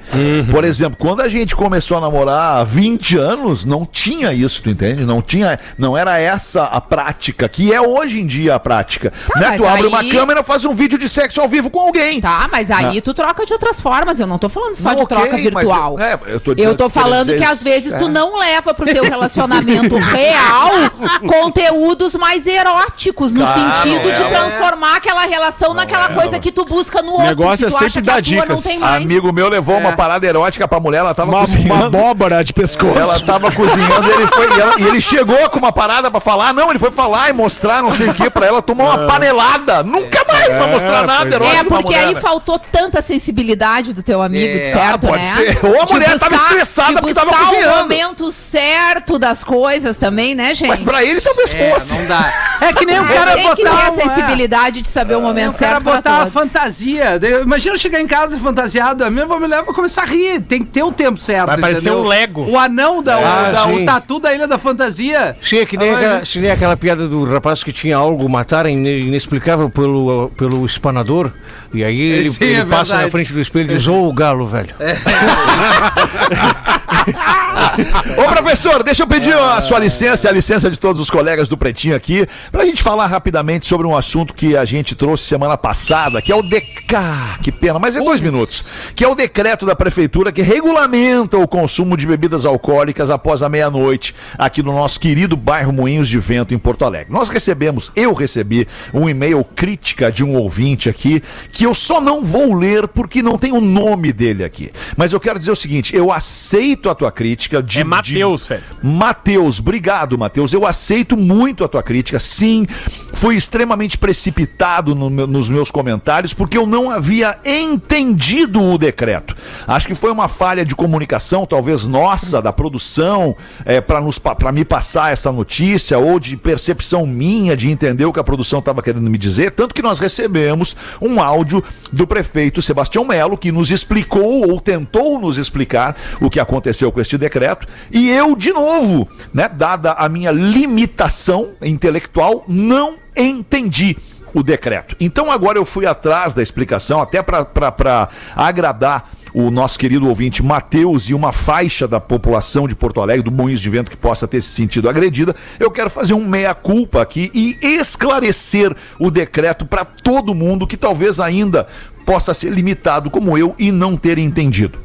[0.50, 4.70] Por exemplo, quando a gente começou a namorar há 20 anos, não tinha isso, tu
[4.70, 5.04] entende?
[5.04, 9.12] Não tinha, não era essa a prática, que é hoje em dia a prática.
[9.32, 9.56] Tá, né?
[9.56, 12.20] Tu abre aí- uma câmera, faz um vídeo de sexo ao vivo com alguém.
[12.20, 13.02] Tá, mas aí Ah.
[13.02, 14.18] tu troca de outras formas.
[14.20, 15.98] Eu não tô falando só Não, de ok, troca virtual.
[15.98, 18.08] eu- é, eu tô eu dizendo tô que falando que às vezes- vezes tu é.
[18.08, 20.70] não leva pro teu relacionamento real
[21.26, 24.26] conteúdos mais eróticos, no Claro, sentido de é.
[24.28, 27.26] transformar aquela relação naquela coisa que tu busca no outro.
[27.26, 28.62] negócio que tu é sempre dar não dicas.
[28.62, 29.04] tem mais.
[29.04, 31.84] Amigo meu levou uma parada erótica pra mulher, ela tava Uma, uma cozinhando.
[31.98, 32.98] abóbora de pescoço.
[32.98, 36.52] Ela tava cozinhando ele foi, e, ela- e ele chegou com uma parada pra falar.
[36.52, 39.82] Não, ele foi falar e mostrar não sei o que pra ela tomar uma panelada.
[39.82, 41.34] Nunca mais vai mostrar nada é.
[41.34, 42.20] erótico É, porque mulher, aí né?
[42.20, 45.30] faltou tanta sensibilidade do teu amigo, É, certo, ah, pode né?
[45.30, 45.58] ser.
[45.66, 47.74] Ou a De mulher tava estressada de porque tava buscar cozinhando.
[47.74, 50.68] o momento certo das coisas também, né, gente?
[50.94, 51.94] Pra ele talvez É, fosse.
[51.94, 52.32] não dá.
[52.60, 53.86] É que nem o Mas cara tem que ter botar.
[53.86, 54.04] a um- é.
[54.04, 57.18] sensibilidade de saber o momento O cara certo botar a fantasia.
[57.42, 60.40] Imagina eu chegar em casa fantasiado, a minha mulher vai começar a rir.
[60.40, 61.46] Tem que ter o tempo certo.
[61.48, 62.48] Vai parecer um Lego.
[62.48, 65.36] O anão da, o, Ah, da- o tatu da Ilha da Fantasia.
[65.42, 68.28] Sim, é que nem, Ah, aquela, que nem aquela piada do rapaz que tinha algo,
[68.28, 71.32] matar ine- inexplicável pelo, pelo espanador.
[71.72, 73.04] E aí ele, Sim, ele é passa verdade.
[73.06, 74.72] na frente do espelho e diz, ô galo, velho.
[78.16, 81.48] Ô, professor, deixa eu pedir a sua licença e a licença de todos os colegas
[81.48, 85.56] do Pretinho aqui, pra gente falar rapidamente sobre um assunto que a gente trouxe semana
[85.56, 87.38] passada, que é o DECA.
[87.42, 88.88] Que pena, mas é dois minutos.
[88.94, 93.48] Que é o decreto da prefeitura que regulamenta o consumo de bebidas alcoólicas após a
[93.48, 97.12] meia-noite, aqui no nosso querido bairro Moinhos de Vento, em Porto Alegre.
[97.12, 102.24] Nós recebemos, eu recebi, um e-mail crítica de um ouvinte aqui, que eu só não
[102.24, 104.72] vou ler porque não tem o nome dele aqui.
[104.96, 107.80] Mas eu quero dizer o seguinte: eu aceito a tua crítica de.
[107.80, 108.62] É Matheus, velho.
[108.82, 110.52] Matheus, obrigado, Matheus.
[110.52, 112.18] Eu aceito muito a tua crítica.
[112.18, 112.66] Sim,
[113.12, 119.36] fui extremamente precipitado no nos meus comentários porque eu não havia entendido o decreto.
[119.66, 125.12] Acho que foi uma falha de comunicação, talvez nossa, da produção, é, para me passar
[125.12, 129.18] essa notícia ou de percepção minha de entender o que a produção estava querendo me
[129.18, 129.52] dizer.
[129.52, 135.18] Tanto que nós recebemos um áudio do prefeito Sebastião Melo que nos explicou ou tentou
[135.18, 137.66] nos explicar o que aconteceu com este decreto.
[137.90, 143.96] E eu, de novo, né, dada a minha limitação intelectual, não entendi
[144.34, 144.96] o decreto.
[144.98, 151.08] Então agora eu fui atrás da explicação, até para agradar o nosso querido ouvinte Matheus
[151.08, 154.40] e uma faixa da população de Porto Alegre, do Moinhos de Vento, que possa ter
[154.40, 160.34] se sentido agredida, eu quero fazer um meia-culpa aqui e esclarecer o decreto para todo
[160.34, 161.66] mundo que talvez ainda
[162.06, 164.78] possa ser limitado como eu e não ter entendido.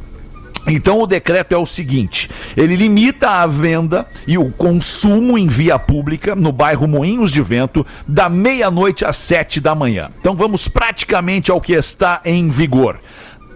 [0.67, 5.79] Então o decreto é o seguinte: ele limita a venda e o consumo em via
[5.79, 10.11] pública no bairro Moinhos de Vento da meia-noite às sete da manhã.
[10.19, 12.99] Então vamos praticamente ao que está em vigor.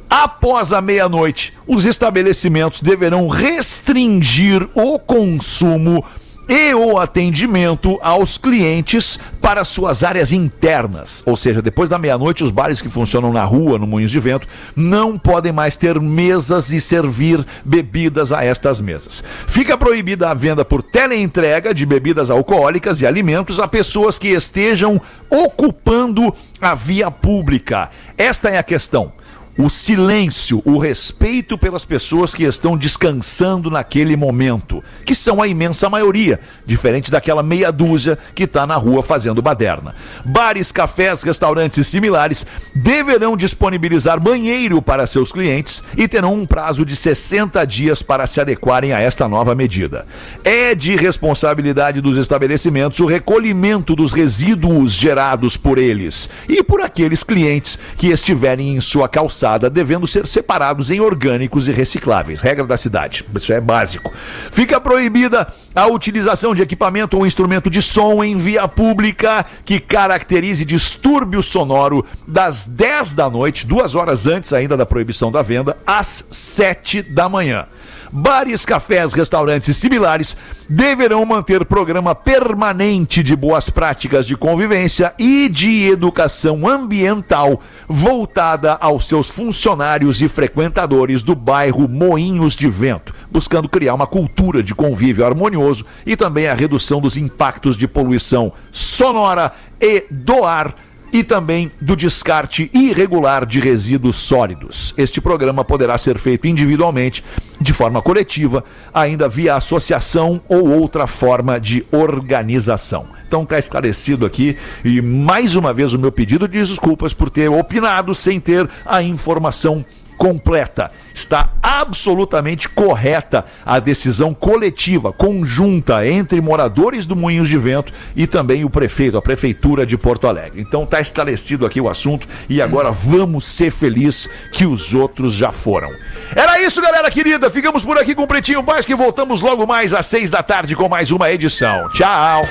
[0.10, 6.06] Após a meia-noite, os estabelecimentos deverão restringir o consumo
[6.48, 11.24] e o atendimento aos clientes para suas áreas internas.
[11.26, 14.48] Ou seja, depois da meia-noite, os bares que funcionam na rua, no Moinhos de Vento,
[14.76, 19.24] não podem mais ter mesas e servir bebidas a estas mesas.
[19.48, 25.02] Fica proibida a venda por teleentrega de bebidas alcoólicas e alimentos a pessoas que estejam
[25.30, 27.90] ocupando a via pública.
[28.18, 29.12] Esta é a questão
[29.58, 35.90] o silêncio, o respeito pelas pessoas que estão descansando naquele momento, que são a imensa
[35.90, 39.94] maioria, diferente daquela meia dúzia que está na rua fazendo baderna.
[40.26, 46.86] Bares, cafés, restaurantes e similares deverão disponibilizar banheiro para seus clientes e terão um prazo
[46.86, 50.06] de 60 dias para se adequarem a esta nova medida.
[50.44, 57.24] É de responsabilidade dos estabelecimentos o recolhimento dos resíduos gerados por eles e por aqueles
[57.24, 59.08] clientes que estiverem em sua
[59.44, 62.40] calçada devendo ser separados em orgânicos e recicláveis.
[62.40, 63.26] Regra da cidade.
[63.36, 64.12] Isso é básico.
[64.52, 70.64] Fica proibida a utilização de equipamento ou instrumento de som em via pública que caracterize
[70.64, 76.26] distúrbio sonoro das 10 da noite, duas horas antes ainda da proibição da venda, às
[76.30, 77.68] 7 da manhã.
[78.16, 80.38] Bares, cafés, restaurantes e similares
[80.70, 89.08] deverão manter programa permanente de boas práticas de convivência e de educação ambiental voltada aos
[89.08, 95.26] seus funcionários e frequentadores do bairro Moinhos de Vento, buscando criar uma cultura de convívio
[95.26, 99.52] harmonioso e também a redução dos impactos de poluição sonora
[99.82, 100.76] e do ar
[101.14, 104.96] e também do descarte irregular de resíduos sólidos.
[104.98, 107.24] Este programa poderá ser feito individualmente,
[107.62, 113.06] de forma coletiva, ainda via associação ou outra forma de organização.
[113.28, 117.50] Então está esclarecido aqui e mais uma vez o meu pedido de desculpas por ter
[117.50, 119.86] opinado sem ter a informação
[120.24, 120.90] completa.
[121.14, 128.64] Está absolutamente correta a decisão coletiva, conjunta entre moradores do Moinhos de Vento e também
[128.64, 130.62] o prefeito, a prefeitura de Porto Alegre.
[130.62, 135.52] Então está esclarecido aqui o assunto e agora vamos ser felizes que os outros já
[135.52, 135.90] foram.
[136.34, 137.50] Era isso, galera querida.
[137.50, 140.74] Ficamos por aqui com o Pretinho Básico e voltamos logo mais às seis da tarde
[140.74, 141.90] com mais uma edição.
[141.90, 142.48] Tchau.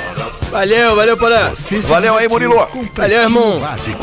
[0.51, 1.55] Valeu, valeu, Porã.
[1.85, 2.69] Valeu aí, Murilo.
[2.95, 3.61] Valeu, irmão.
[3.61, 4.03] Básico.